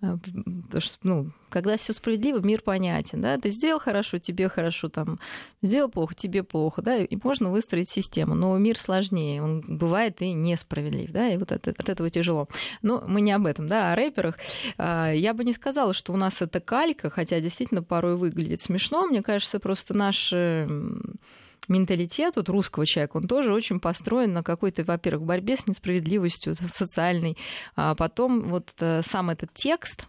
[0.02, 4.88] а, Потому что, ну, когда все справедливо, мир понятен, да, ты сделал хорошо, тебе хорошо,
[4.88, 5.20] там,
[5.62, 10.32] сделал плохо, тебе плохо, да, и можно выстроить систему, но мир сложнее, он бывает и
[10.32, 12.48] несправедлив, да, и вот от этого тяжело.
[12.82, 14.36] Но мы не об этом, да, о рэперах.
[14.80, 19.06] А, я бы не сказала, что у нас это калька, хотя действительно порой выглядит смешно,
[19.06, 20.34] мне кажется, просто наш
[21.68, 27.38] менталитет вот русского человека, он тоже очень построен на какой-то, во-первых, борьбе с несправедливостью социальной,
[27.76, 30.08] а потом вот э, сам этот текст,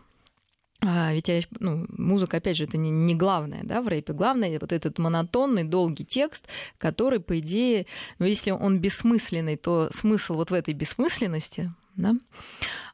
[0.83, 4.15] а, ведь ну, музыка, опять же, это не, не главное да, в рэпе.
[4.15, 7.87] Главное вот этот монотонный, долгий текст, который, по идее,
[8.19, 12.15] ну, если он бессмысленный, то смысл вот в этой бессмысленности, да,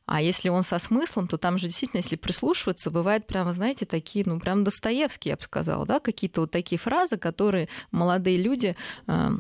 [0.07, 4.25] а если он со смыслом, то там же действительно, если прислушиваться, бывает прямо, знаете, такие,
[4.27, 9.31] ну, прям Достоевские, я бы сказала, да, какие-то вот такие фразы, которые молодые люди э,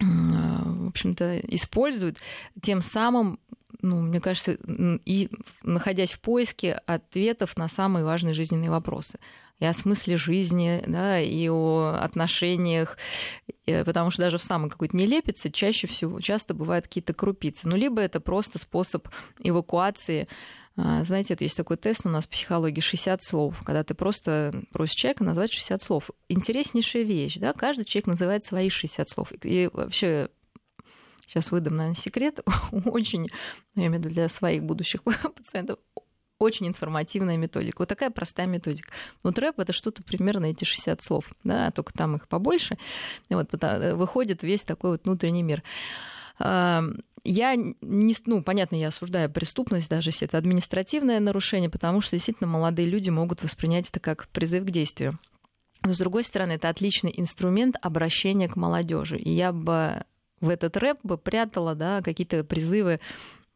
[0.00, 2.18] в общем-то, используют,
[2.62, 3.40] тем самым,
[3.82, 4.52] ну, мне кажется,
[5.04, 5.28] и
[5.62, 9.18] находясь в поиске ответов на самые важные жизненные вопросы
[9.60, 12.96] и о смысле жизни, да, и о отношениях,
[13.66, 17.68] потому что даже в самой какой-то нелепице чаще всего, часто бывают какие-то крупицы.
[17.68, 19.08] Ну, либо это просто способ
[19.40, 20.28] эвакуации
[20.80, 24.62] а, знаете, это есть такой тест у нас в психологии 60 слов, когда ты просто
[24.70, 26.10] просишь человека назвать 60 слов.
[26.28, 29.32] Интереснейшая вещь, да, каждый человек называет свои 60 слов.
[29.42, 30.28] И вообще
[31.26, 32.38] сейчас выдам, наверное, секрет,
[32.84, 33.28] очень,
[33.74, 35.02] я имею в виду для своих будущих
[35.36, 35.80] пациентов,
[36.38, 37.76] очень информативная методика.
[37.80, 38.90] Вот такая простая методика.
[39.22, 42.78] Вот рэп— это что-то примерно эти 60 слов, да, только там их побольше.
[43.28, 45.62] И вот э, выходит весь такой вот внутренний мир.
[47.24, 52.48] Я не, ну, понятно, я осуждаю преступность, даже если это административное нарушение, потому что действительно
[52.48, 55.18] молодые люди могут воспринять это как призыв к действию.
[55.82, 59.18] Но, с другой стороны, это отличный инструмент обращения к молодежи.
[59.18, 60.04] И я бы
[60.40, 63.00] в этот рэп бы прятала да, какие-то призывы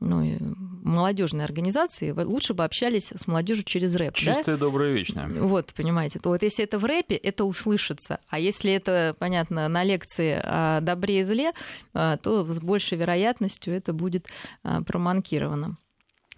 [0.02, 4.14] ну, молодежные организации лучше бы общались с молодежью через рэп.
[4.14, 4.56] Чистая, да?
[4.56, 5.28] добрая, вечная.
[5.28, 6.18] Вот, понимаете.
[6.18, 8.18] То вот если это в рэпе, это услышится.
[8.28, 11.52] А если это, понятно, на лекции о добре и зле,
[11.94, 14.26] а, то с большей вероятностью это будет
[14.62, 15.76] а, проманкировано.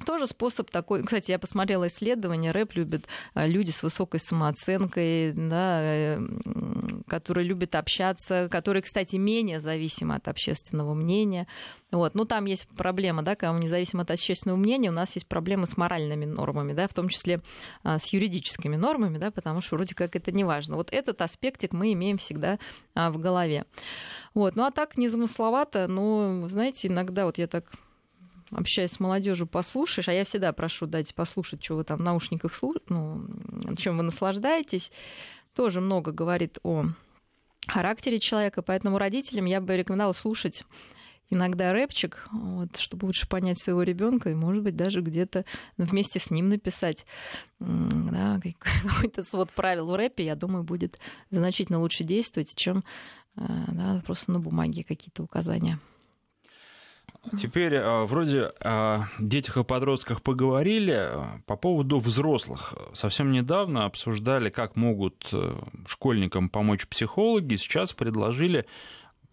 [0.04, 1.02] Тоже способ такой.
[1.02, 2.50] Кстати, я посмотрела исследования.
[2.50, 6.18] Рэп любят а, люди с высокой самооценкой, да, э,
[7.06, 11.46] которые любят общаться, которые, кстати, менее зависимы от общественного мнения.
[11.90, 12.14] Вот.
[12.14, 15.66] Ну, там есть проблема, да, когда мы независимо от общественного мнения, у нас есть проблемы
[15.66, 17.40] с моральными нормами, да, в том числе
[17.82, 20.76] а, с юридическими нормами, да, потому что вроде как это не важно.
[20.76, 22.58] Вот этот аспектик мы имеем всегда
[22.94, 23.64] а, в голове.
[24.34, 24.56] Вот.
[24.56, 27.72] Ну, а так незамысловато, но, знаете, иногда вот я так
[28.54, 32.54] общаясь с молодежью, послушаешь, а я всегда прошу дать послушать, что вы там в наушниках
[32.54, 33.26] слушаете, ну,
[33.76, 34.90] чем вы наслаждаетесь,
[35.54, 36.86] тоже много говорит о
[37.66, 40.64] характере человека, поэтому родителям я бы рекомендовала слушать
[41.30, 45.44] иногда рэпчик, вот, чтобы лучше понять своего ребенка и, может быть, даже где-то
[45.76, 47.06] вместе с ним написать
[47.58, 50.98] да, какой-то свод правил в рэпе, я думаю, будет
[51.30, 52.84] значительно лучше действовать, чем
[53.36, 55.80] э, да, просто на бумаге какие-то указания.
[57.40, 61.10] Теперь а, вроде о детях и подростках поговорили.
[61.46, 62.74] По поводу взрослых.
[62.92, 65.54] Совсем недавно обсуждали, как могут э,
[65.87, 67.54] школьникам помочь психологи.
[67.54, 68.66] Сейчас предложили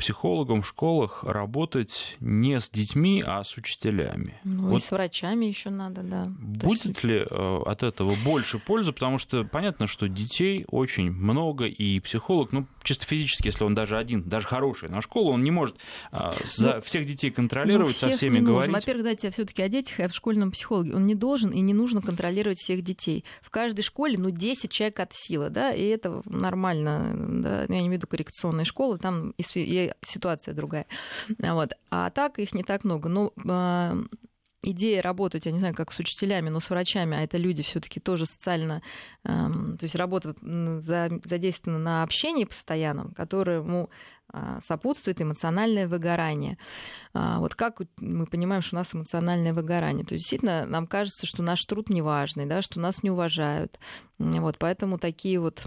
[0.02, 4.40] психологам в школах работать не с детьми, а с учителями.
[4.44, 6.26] Ну вот и с врачами еще надо, да.
[6.28, 7.04] Будет есть...
[7.04, 8.94] ли э, от этого больше пользы?
[8.94, 13.98] Потому что понятно, что детей очень много, и психолог, ну, чисто физически, если он даже
[13.98, 15.78] один, даже хороший на школу, он не может
[16.12, 18.74] э, за ну, всех детей контролировать, ну, со всеми говорить.
[18.74, 20.94] Во-первых, дайте все-таки о детях и о школьном психологе.
[20.96, 23.24] Он не должен и не нужно контролировать всех детей.
[23.42, 27.80] В каждой школе, ну, 10 человек от силы, да, и это нормально, да, я не
[27.80, 30.86] имею в виду коррекционные школы, там и ситуация другая.
[31.38, 31.74] Вот.
[31.90, 33.10] А так их не так много.
[33.10, 33.98] Но а,
[34.64, 38.00] идея работать, я не знаю, как с учителями, но с врачами, а это люди все-таки
[38.00, 38.82] тоже социально,
[39.24, 43.90] эм, то есть работа задействована на общении постоянном, которому
[44.34, 46.58] а, сопутствует эмоциональное выгорание.
[47.14, 50.06] А, вот как мы понимаем, что у нас эмоциональное выгорание?
[50.06, 53.78] То есть действительно нам кажется, что наш труд неважный, да, что нас не уважают.
[54.20, 55.66] Вот, поэтому такие вот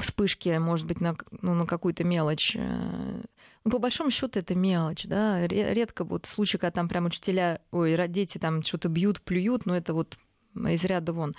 [0.00, 3.22] вспышки, может быть, на, ну, на какую-то мелочь э,
[3.66, 5.44] ну, по большому счету это мелочь, да.
[5.48, 9.92] Редко вот случаи, когда там прям учителя, ой, дети там что-то бьют, плюют, но это
[9.92, 10.16] вот
[10.54, 11.34] из ряда вон.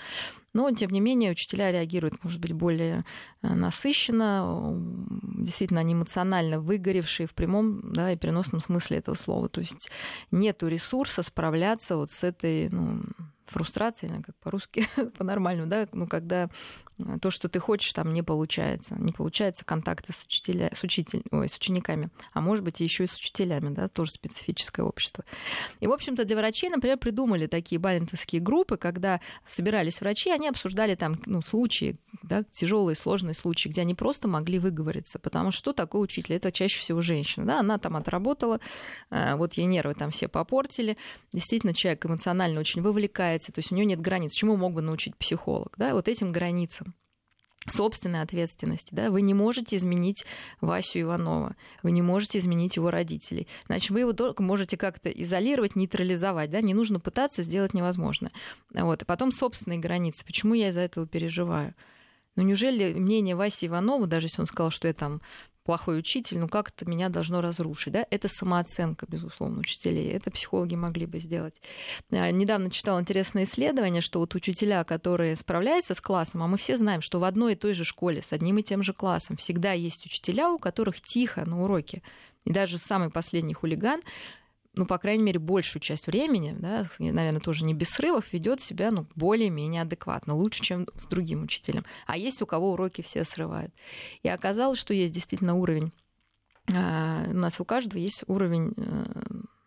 [0.54, 3.06] Но, тем не менее, учителя реагируют, может быть, более
[3.42, 4.74] э, насыщенно,
[5.38, 9.50] действительно, они эмоционально выгоревшие в прямом да, и переносном смысле этого слова.
[9.50, 9.90] То есть
[10.32, 13.04] нету ресурса справляться вот с этой ну,
[13.48, 14.88] фрустрация, как по-русски,
[15.18, 16.50] по-нормальному, да, ну, когда
[16.98, 18.96] э, то, что ты хочешь, там не получается.
[18.96, 23.08] Не получается контакты с, учителя, с, учитель, ой, с учениками, а может быть, еще и
[23.08, 25.24] с учителями, да, тоже специфическое общество.
[25.80, 30.96] И, в общем-то, для врачей, например, придумали такие балентовские группы, когда собирались врачи, они обсуждали
[30.96, 36.02] там, ну, случаи, да, тяжелые, сложные случаи, где они просто могли выговориться, потому что такое
[36.02, 36.36] учитель?
[36.36, 38.60] Это чаще всего женщина, да, она там отработала,
[39.10, 40.98] э, вот ей нервы там все попортили,
[41.32, 44.34] действительно, человек эмоционально очень вовлекает является, то есть у нее нет границ.
[44.34, 45.74] Чему мог бы научить психолог?
[45.78, 45.94] Да?
[45.94, 46.94] Вот этим границам
[47.70, 48.90] собственной ответственности.
[48.94, 49.12] Да?
[49.12, 50.26] Вы не можете изменить
[50.62, 53.48] Васю Иванова, вы не можете изменить его родителей.
[53.66, 56.50] Значит, вы его только можете как-то изолировать, нейтрализовать.
[56.50, 56.62] Да?
[56.62, 58.32] Не нужно пытаться сделать невозможно.
[58.74, 59.02] Вот.
[59.02, 60.26] И потом собственные границы.
[60.26, 61.76] Почему я из-за этого переживаю?
[62.36, 65.22] Ну неужели мнение Васи Иванова, даже если он сказал, что я там
[65.68, 68.08] плохой учитель, ну как это меня должно разрушить, да?
[68.10, 70.08] Это самооценка, безусловно, учителей.
[70.14, 71.56] Это психологи могли бы сделать.
[72.10, 76.78] Я недавно читала интересное исследование, что вот учителя, которые справляются с классом, а мы все
[76.78, 79.74] знаем, что в одной и той же школе с одним и тем же классом всегда
[79.74, 82.02] есть учителя, у которых тихо на уроке.
[82.46, 84.02] И даже самый последний хулиган
[84.78, 88.92] ну, по крайней мере, большую часть времени, да, наверное, тоже не без срывов, ведет себя
[88.92, 91.84] ну, более-менее адекватно, лучше, чем с другим учителем.
[92.06, 93.74] А есть у кого уроки все срывают.
[94.24, 95.92] И оказалось, что есть действительно уровень,
[96.74, 99.06] а, у нас у каждого есть уровень э,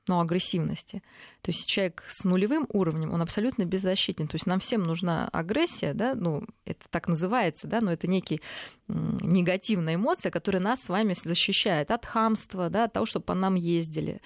[0.06, 1.02] ну, агрессивности.
[1.40, 4.28] То есть человек с нулевым уровнем, он абсолютно беззащитен.
[4.28, 8.40] То есть нам всем нужна агрессия, да, ну, это так называется, да, но это некий
[8.88, 13.54] негативная эмоция, которая нас с вами защищает от хамства, да, от того, чтобы по нам
[13.54, 14.20] ездили,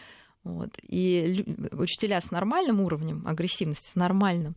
[0.45, 0.71] вот.
[0.83, 4.55] И учителя с нормальным уровнем агрессивности, с нормальным,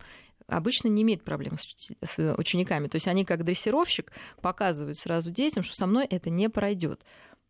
[0.48, 1.58] обычно не имеют проблем
[2.04, 2.88] с учениками.
[2.88, 4.12] То есть они как дрессировщик
[4.42, 7.04] показывают сразу детям, что со мной это не пройдет.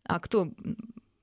[0.04, 0.50] А кто,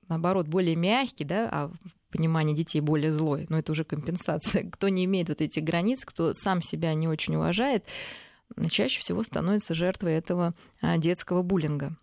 [0.07, 4.69] наоборот, более мягкий, да, а в понимании детей более злой, но это уже компенсация.
[4.71, 7.83] Кто не имеет вот этих границ, кто сам себя не очень уважает,
[8.69, 11.97] чаще всего становится жертвой этого а, детского буллинга.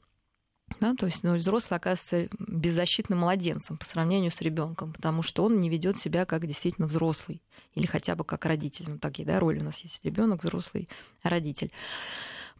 [0.80, 5.60] Да, то есть ну, взрослый оказывается беззащитным младенцем по сравнению с ребенком, потому что он
[5.60, 7.40] не ведет себя как действительно взрослый
[7.74, 8.86] или хотя бы как родитель.
[8.88, 10.88] Ну, такие да, роли у нас есть ребенок, взрослый,
[11.22, 11.70] родитель.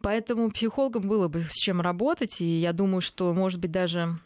[0.01, 4.17] Поэтому психологам было бы с чем работать, и я думаю, что, может быть, даже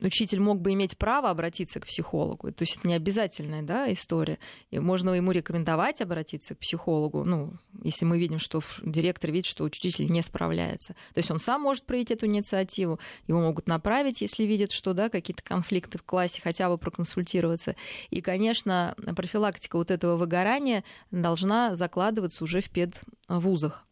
[0.00, 2.52] учитель мог бы иметь право обратиться к психологу.
[2.52, 4.38] То есть это не обязательная да, история.
[4.70, 9.64] И можно ему рекомендовать обратиться к психологу, ну, если мы видим, что директор видит, что
[9.64, 10.94] учитель не справляется.
[11.14, 15.08] То есть он сам может проявить эту инициативу, его могут направить, если видят, что да,
[15.08, 17.76] какие-то конфликты в классе, хотя бы проконсультироваться.
[18.10, 23.86] И, конечно, профилактика вот этого выгорания должна закладываться уже в педвузах.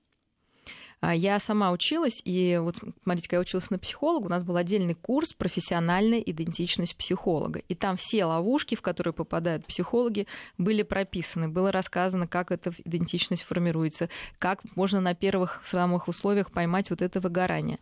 [1.06, 4.56] А я сама училась, и вот, смотрите, когда я училась на психолога, у нас был
[4.56, 7.60] отдельный курс «Профессиональная идентичность психолога».
[7.68, 10.26] И там все ловушки, в которые попадают психологи,
[10.56, 11.48] были прописаны.
[11.50, 17.20] Было рассказано, как эта идентичность формируется, как можно на первых самых условиях поймать вот это
[17.20, 17.80] выгорание.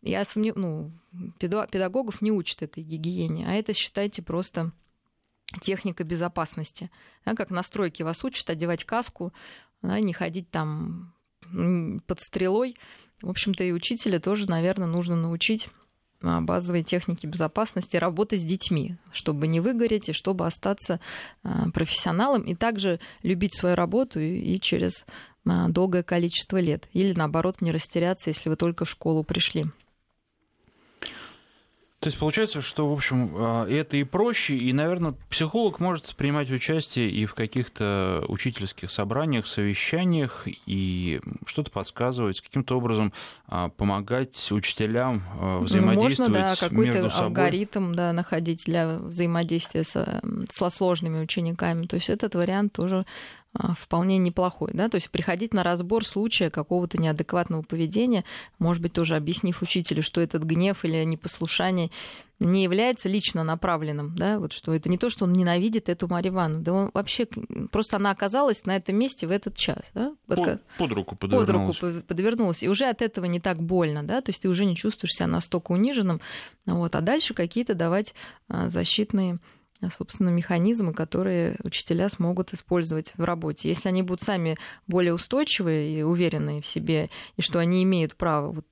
[0.00, 0.56] Я сомнев...
[0.56, 0.92] ну,
[1.38, 4.72] педагогов не учат этой гигиене, а это, считайте, просто
[5.60, 6.90] техника безопасности.
[7.26, 9.30] Да, как на стройке вас учат одевать каску,
[9.82, 11.12] да, не ходить там
[12.06, 12.76] под стрелой.
[13.20, 15.68] В общем-то, и учителя тоже, наверное, нужно научить
[16.22, 21.00] а, базовые техники безопасности работы с детьми, чтобы не выгореть и чтобы остаться
[21.42, 25.04] а, профессионалом и также любить свою работу и через
[25.44, 26.88] а, долгое количество лет.
[26.92, 29.66] Или наоборот, не растеряться, если вы только в школу пришли.
[32.02, 36.50] То есть получается, что, в общем, а, это и проще, и, наверное, психолог может принимать
[36.50, 43.12] участие и в каких-то учительских собраниях, совещаниях, и что-то подсказывать, каким-то образом
[43.46, 47.26] а, помогать учителям а, взаимодействовать Можно, да, какой-то собой.
[47.26, 51.86] алгоритм да, находить для взаимодействия со, со сложными учениками.
[51.86, 53.06] То есть этот вариант тоже
[53.78, 58.24] вполне неплохой, да, то есть приходить на разбор случая какого-то неадекватного поведения,
[58.58, 61.90] может быть, тоже объяснив учителю, что этот гнев или непослушание
[62.40, 66.32] не является лично направленным, да, вот что это не то, что он ненавидит эту Марию
[66.32, 67.26] Ивановну, да он вообще,
[67.70, 70.14] просто она оказалась на этом месте в этот час, да.
[70.26, 71.76] Под, под руку подвернулась.
[71.76, 74.64] Под руку подвернулась, и уже от этого не так больно, да, то есть ты уже
[74.64, 76.20] не чувствуешь себя настолько униженным,
[76.64, 78.14] вот, а дальше какие-то давать
[78.48, 79.38] а, защитные
[79.90, 83.68] собственно, механизмы, которые учителя смогут использовать в работе.
[83.68, 84.56] Если они будут сами
[84.86, 88.66] более устойчивые и уверенные в себе, и что они имеют право вот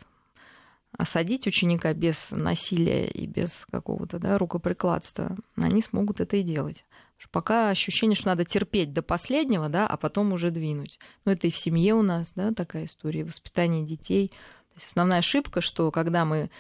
[0.96, 6.84] осадить ученика без насилия и без какого-то да, рукоприкладства, они смогут это и делать.
[7.30, 10.98] Пока ощущение, что надо терпеть до последнего, да, а потом уже двинуть.
[11.24, 14.28] Но это и в семье у нас, да, такая история, воспитание детей.
[14.28, 16.50] То есть основная ошибка, что когда мы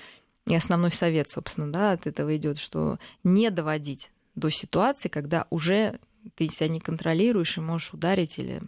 [0.46, 4.10] и основной совет, собственно, да, от этого идет, что не доводить
[4.40, 6.00] до ситуации, когда уже
[6.34, 8.60] ты себя не контролируешь и можешь ударить или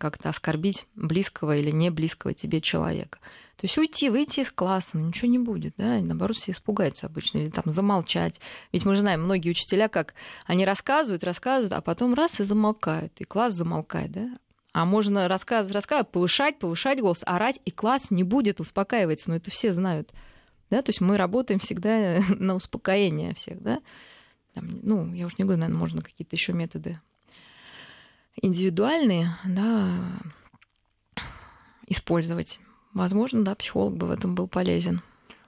[0.00, 3.18] как-то оскорбить близкого или не близкого тебе человека.
[3.56, 7.06] То есть уйти, выйти из класса, ну, ничего не будет, да, и наоборот, все испугаются
[7.06, 8.40] обычно, или там замолчать.
[8.72, 10.14] Ведь мы же знаем, многие учителя, как
[10.44, 14.38] они рассказывают, рассказывают, а потом раз и замолкают, и класс замолкает, да.
[14.72, 19.50] А можно рассказывать, рассказывать, повышать, повышать голос, орать, и класс не будет успокаиваться, но это
[19.50, 20.10] все знают.
[20.68, 23.80] Да, то есть мы работаем всегда на успокоение всех, да.
[24.56, 26.98] Там, ну, я уж не говорю, наверное, можно какие-то еще методы
[28.40, 29.98] индивидуальные, да,
[31.86, 32.58] использовать.
[32.94, 35.02] Возможно, да, психолог бы в этом был полезен.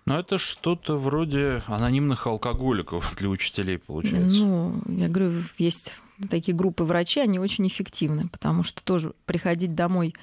[0.04, 4.40] Но это что-то вроде анонимных алкоголиков для учителей, получается.
[4.40, 5.96] Ну, я говорю, есть
[6.28, 10.14] такие группы врачей, они очень эффективны, потому что тоже приходить домой,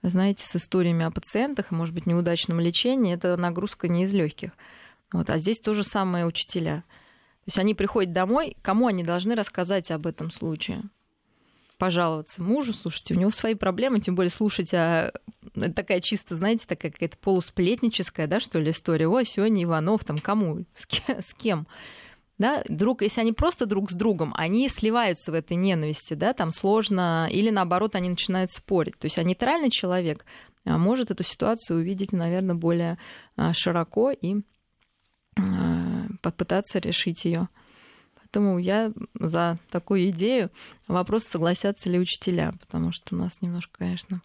[0.00, 4.52] знаете, с историями о пациентах, может быть, неудачном лечении, это нагрузка не из легких.
[5.12, 5.28] Вот.
[5.28, 6.84] А здесь то же самое учителя.
[7.44, 10.82] То есть они приходят домой, кому они должны рассказать об этом случае?
[11.80, 15.12] пожаловаться мужу, слушайте, у него свои проблемы, тем более слушать, а
[15.74, 19.08] такая чисто, знаете, такая какая-то полусплетническая, да, что ли, история.
[19.08, 21.22] О, сегодня Иванов, там, кому, с кем?
[21.22, 21.66] С кем?
[22.36, 26.52] Да, друг, если они просто друг с другом, они сливаются в этой ненависти, да, там
[26.52, 28.98] сложно, или наоборот, они начинают спорить.
[28.98, 30.24] То есть а нейтральный человек
[30.64, 32.98] а, может эту ситуацию увидеть, наверное, более
[33.36, 34.42] а, широко и
[36.22, 37.48] попытаться решить ее.
[38.16, 40.50] Поэтому я за такую идею.
[40.86, 44.22] Вопрос, согласятся ли учителя, потому что у нас немножко, конечно,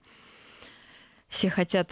[1.28, 1.92] все хотят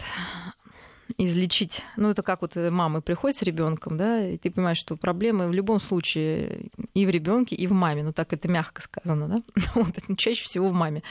[1.18, 1.82] излечить.
[1.96, 5.52] Ну, это как вот мама приходит с ребенком, да, и ты понимаешь, что проблемы в
[5.52, 8.02] любом случае и в ребенке, и в маме.
[8.02, 9.42] Ну, так это мягко сказано, да.
[9.74, 11.02] Вот, это чаще всего в маме.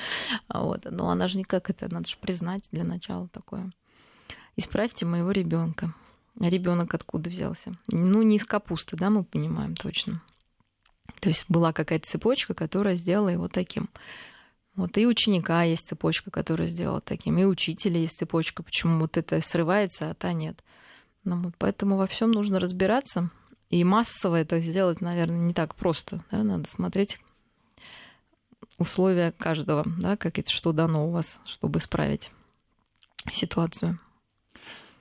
[0.49, 0.85] Вот.
[0.89, 3.71] Но она же никак это, надо же признать для начала такое.
[4.55, 5.93] Исправьте моего ребенка.
[6.39, 7.77] Ребенок откуда взялся?
[7.89, 10.21] Ну, не из капусты, да, мы понимаем точно.
[11.19, 13.89] То есть была какая-то цепочка, которая сделала его таким.
[14.75, 19.39] Вот и ученика есть цепочка, которая сделала таким, и учителя есть цепочка, почему вот это
[19.41, 20.63] срывается, а та нет.
[21.23, 23.29] Ну, вот поэтому во всем нужно разбираться.
[23.69, 26.23] И массово это сделать, наверное, не так просто.
[26.31, 26.43] Да?
[26.43, 27.19] Надо смотреть
[28.77, 32.31] условия каждого, да, как это, что дано у вас, чтобы исправить
[33.31, 33.99] ситуацию.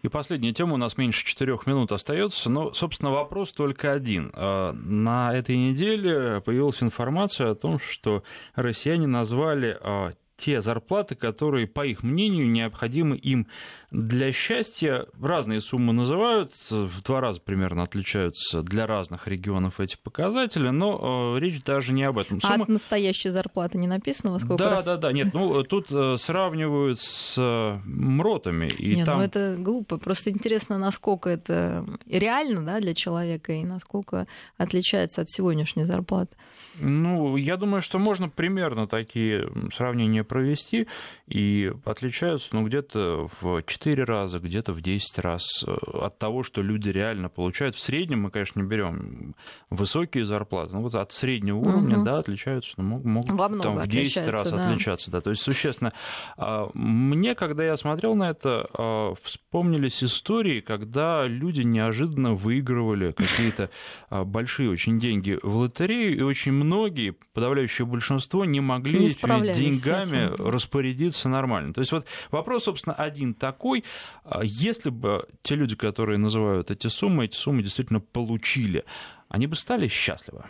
[0.03, 4.33] И последняя тема, у нас меньше четырех минут остается, но, собственно, вопрос только один.
[4.35, 8.25] А, на этой неделе появилась информация о том, что
[8.57, 13.47] россияне назвали а, те зарплаты, которые, по их мнению, необходимы им
[13.91, 15.07] для счастья.
[15.21, 21.41] Разные суммы называются, в два раза примерно отличаются для разных регионов эти показатели, но э,
[21.41, 22.41] речь даже не об этом.
[22.41, 22.55] Сумма...
[22.55, 24.85] А от настоящей зарплаты не написано во сколько да, раз?
[24.85, 28.69] Да, да, да, нет, ну тут э, сравнивают с э, МРОТами.
[28.69, 29.19] И нет, там...
[29.19, 34.27] ну это глупо, просто интересно, насколько это реально да, для человека и насколько
[34.57, 36.37] отличается от сегодняшней зарплаты.
[36.81, 40.87] Ну, я думаю, что можно примерно такие сравнения провести,
[41.29, 46.63] и отличаются, ну, где-то в 4 раза, где-то в 10 раз э, от того, что
[46.63, 47.75] люди реально получают.
[47.75, 49.35] В среднем мы, конечно, не берем
[49.69, 52.05] высокие зарплаты, но вот от среднего уровня, угу.
[52.07, 54.71] да, отличаются, но могут, могут там, в 10 раз да.
[54.71, 55.93] отличаться, да, то есть существенно.
[56.39, 63.69] А, мне, когда я смотрел на это, а, вспомнились истории, когда люди неожиданно выигрывали какие-то
[64.09, 69.53] а, большие очень деньги в лотерею, и очень многие, подавляющее большинство, не могли не этими
[69.53, 71.73] деньгами распорядиться нормально.
[71.73, 73.85] То есть вот вопрос, собственно, один такой.
[74.25, 78.85] А если бы те люди, которые называют эти суммы, эти суммы действительно получили,
[79.29, 80.45] они бы стали счастливы?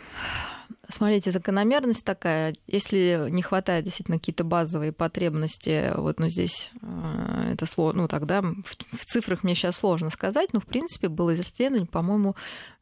[0.89, 2.55] Смотрите, закономерность такая.
[2.67, 8.41] Если не хватает действительно какие-то базовые потребности, вот, ну, здесь э, это сложно, ну, тогда
[8.41, 12.35] в, в цифрах мне сейчас сложно сказать, но, в принципе, было исследование, по-моему,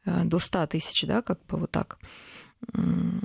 [0.06, 2.00] э, до 100 тысяч, да, как бы вот так.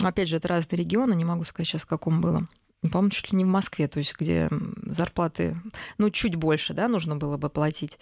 [0.03, 2.47] Опять же, это разные регионы, не могу сказать сейчас, в каком было.
[2.83, 4.49] По-моему, чуть ли не в Москве, то есть где
[4.85, 5.57] зарплаты,
[5.99, 7.99] ну, чуть больше, да, нужно было бы платить.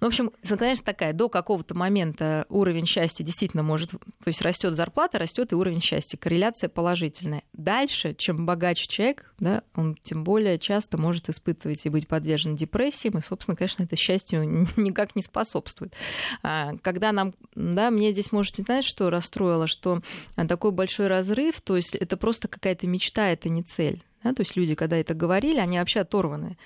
[0.00, 4.74] Ну, в общем, конечно, такая, до какого-то момента уровень счастья действительно может, то есть растет
[4.74, 7.42] зарплата, растет и уровень счастья, корреляция положительная.
[7.52, 13.18] Дальше, чем богаче человек, да, он тем более часто может испытывать и быть подвержен депрессиям,
[13.18, 14.44] и, собственно, конечно, это счастью
[14.76, 15.94] никак не способствует.
[16.42, 20.02] А, когда нам, да, мне здесь, можете знать, что расстроило, что
[20.48, 24.02] такой большой разрыв, то есть это просто какая-то мечта, это не цель.
[24.26, 24.34] Да?
[24.34, 26.56] То есть люди, когда это говорили, они вообще оторваны.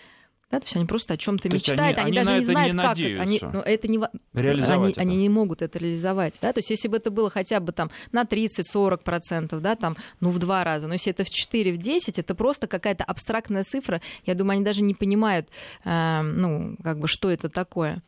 [0.51, 2.99] Да, то есть они просто о чем-то мечтают, они, они, даже не знают, не как
[2.99, 3.23] это.
[3.23, 4.01] Они, ну, это не,
[4.35, 5.01] реализовать они, это.
[5.03, 6.39] они не могут это реализовать.
[6.43, 6.53] Да?
[6.53, 10.41] То есть если бы это было хотя бы там, на 30-40%, да, там, ну, в
[10.41, 14.01] два раза, но если это в 4, в 10, это просто какая-то абстрактная цифра.
[14.27, 15.49] Я думаю, они даже не понимают,
[15.85, 18.03] э, ну, как бы, что это такое.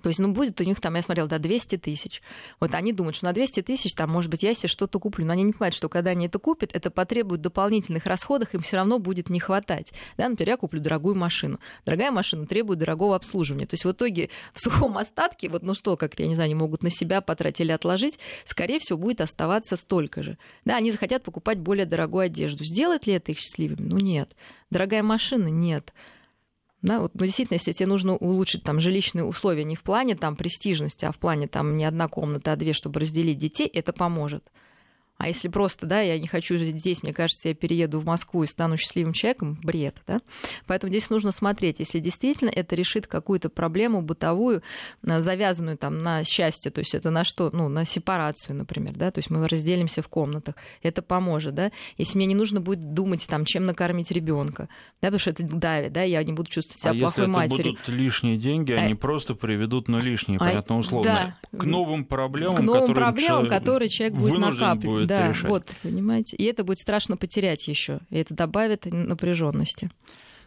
[0.00, 2.22] То есть, ну, будет у них там, я смотрела, да, 200 тысяч.
[2.60, 5.26] Вот они думают, что на 200 тысяч, там, может быть, я себе что-то куплю.
[5.26, 8.76] Но они не понимают, что когда они это купят, это потребует дополнительных расходов, им все
[8.76, 9.92] равно будет не хватать.
[10.16, 11.60] Да, например, я куплю дорогую машину.
[11.84, 13.66] Дорогая машина требует дорогого обслуживания.
[13.66, 16.54] То есть в итоге в сухом остатке, вот ну что, как я не знаю, они
[16.54, 20.38] могут на себя потратить или отложить, скорее всего, будет оставаться столько же.
[20.64, 22.64] Да, они захотят покупать более дорогую одежду.
[22.64, 23.86] Сделает ли это их счастливыми?
[23.86, 24.34] Ну нет.
[24.70, 25.48] Дорогая машина?
[25.48, 25.92] Нет.
[26.82, 30.34] Да, вот, ну, действительно, если тебе нужно улучшить там жилищные условия не в плане там
[30.34, 34.50] престижности, а в плане там не одна комната, а две, чтобы разделить детей, это поможет.
[35.22, 38.42] А если просто, да, я не хочу жить здесь, мне кажется, я перееду в Москву
[38.42, 40.18] и стану счастливым человеком, бред, да?
[40.66, 44.64] Поэтому здесь нужно смотреть, если действительно это решит какую-то проблему бытовую,
[45.06, 49.12] э, завязанную там на счастье, то есть это на что, ну, на сепарацию, например, да,
[49.12, 51.70] то есть мы разделимся в комнатах, это поможет, да?
[51.98, 54.68] Если мне не нужно будет думать там, чем накормить ребенка,
[55.00, 57.74] да, потому что это давит, да, я не буду чувствовать себя а плохой если матерью.
[57.74, 58.96] это будут лишние деньги, они а...
[58.96, 60.40] просто приведут на лишние, а...
[60.40, 61.58] понятно, условно, да.
[61.58, 65.00] к новым проблемам, к новым которые проблемам, человек которые человек будет накапливать.
[65.02, 65.50] Будет да, решать.
[65.50, 66.36] вот, понимаете.
[66.36, 68.00] И это будет страшно потерять еще.
[68.10, 69.90] И это добавит напряженности.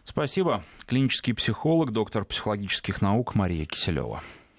[0.04, 0.64] Спасибо.
[0.86, 4.22] Клинический психолог, доктор психологических наук Мария Киселева.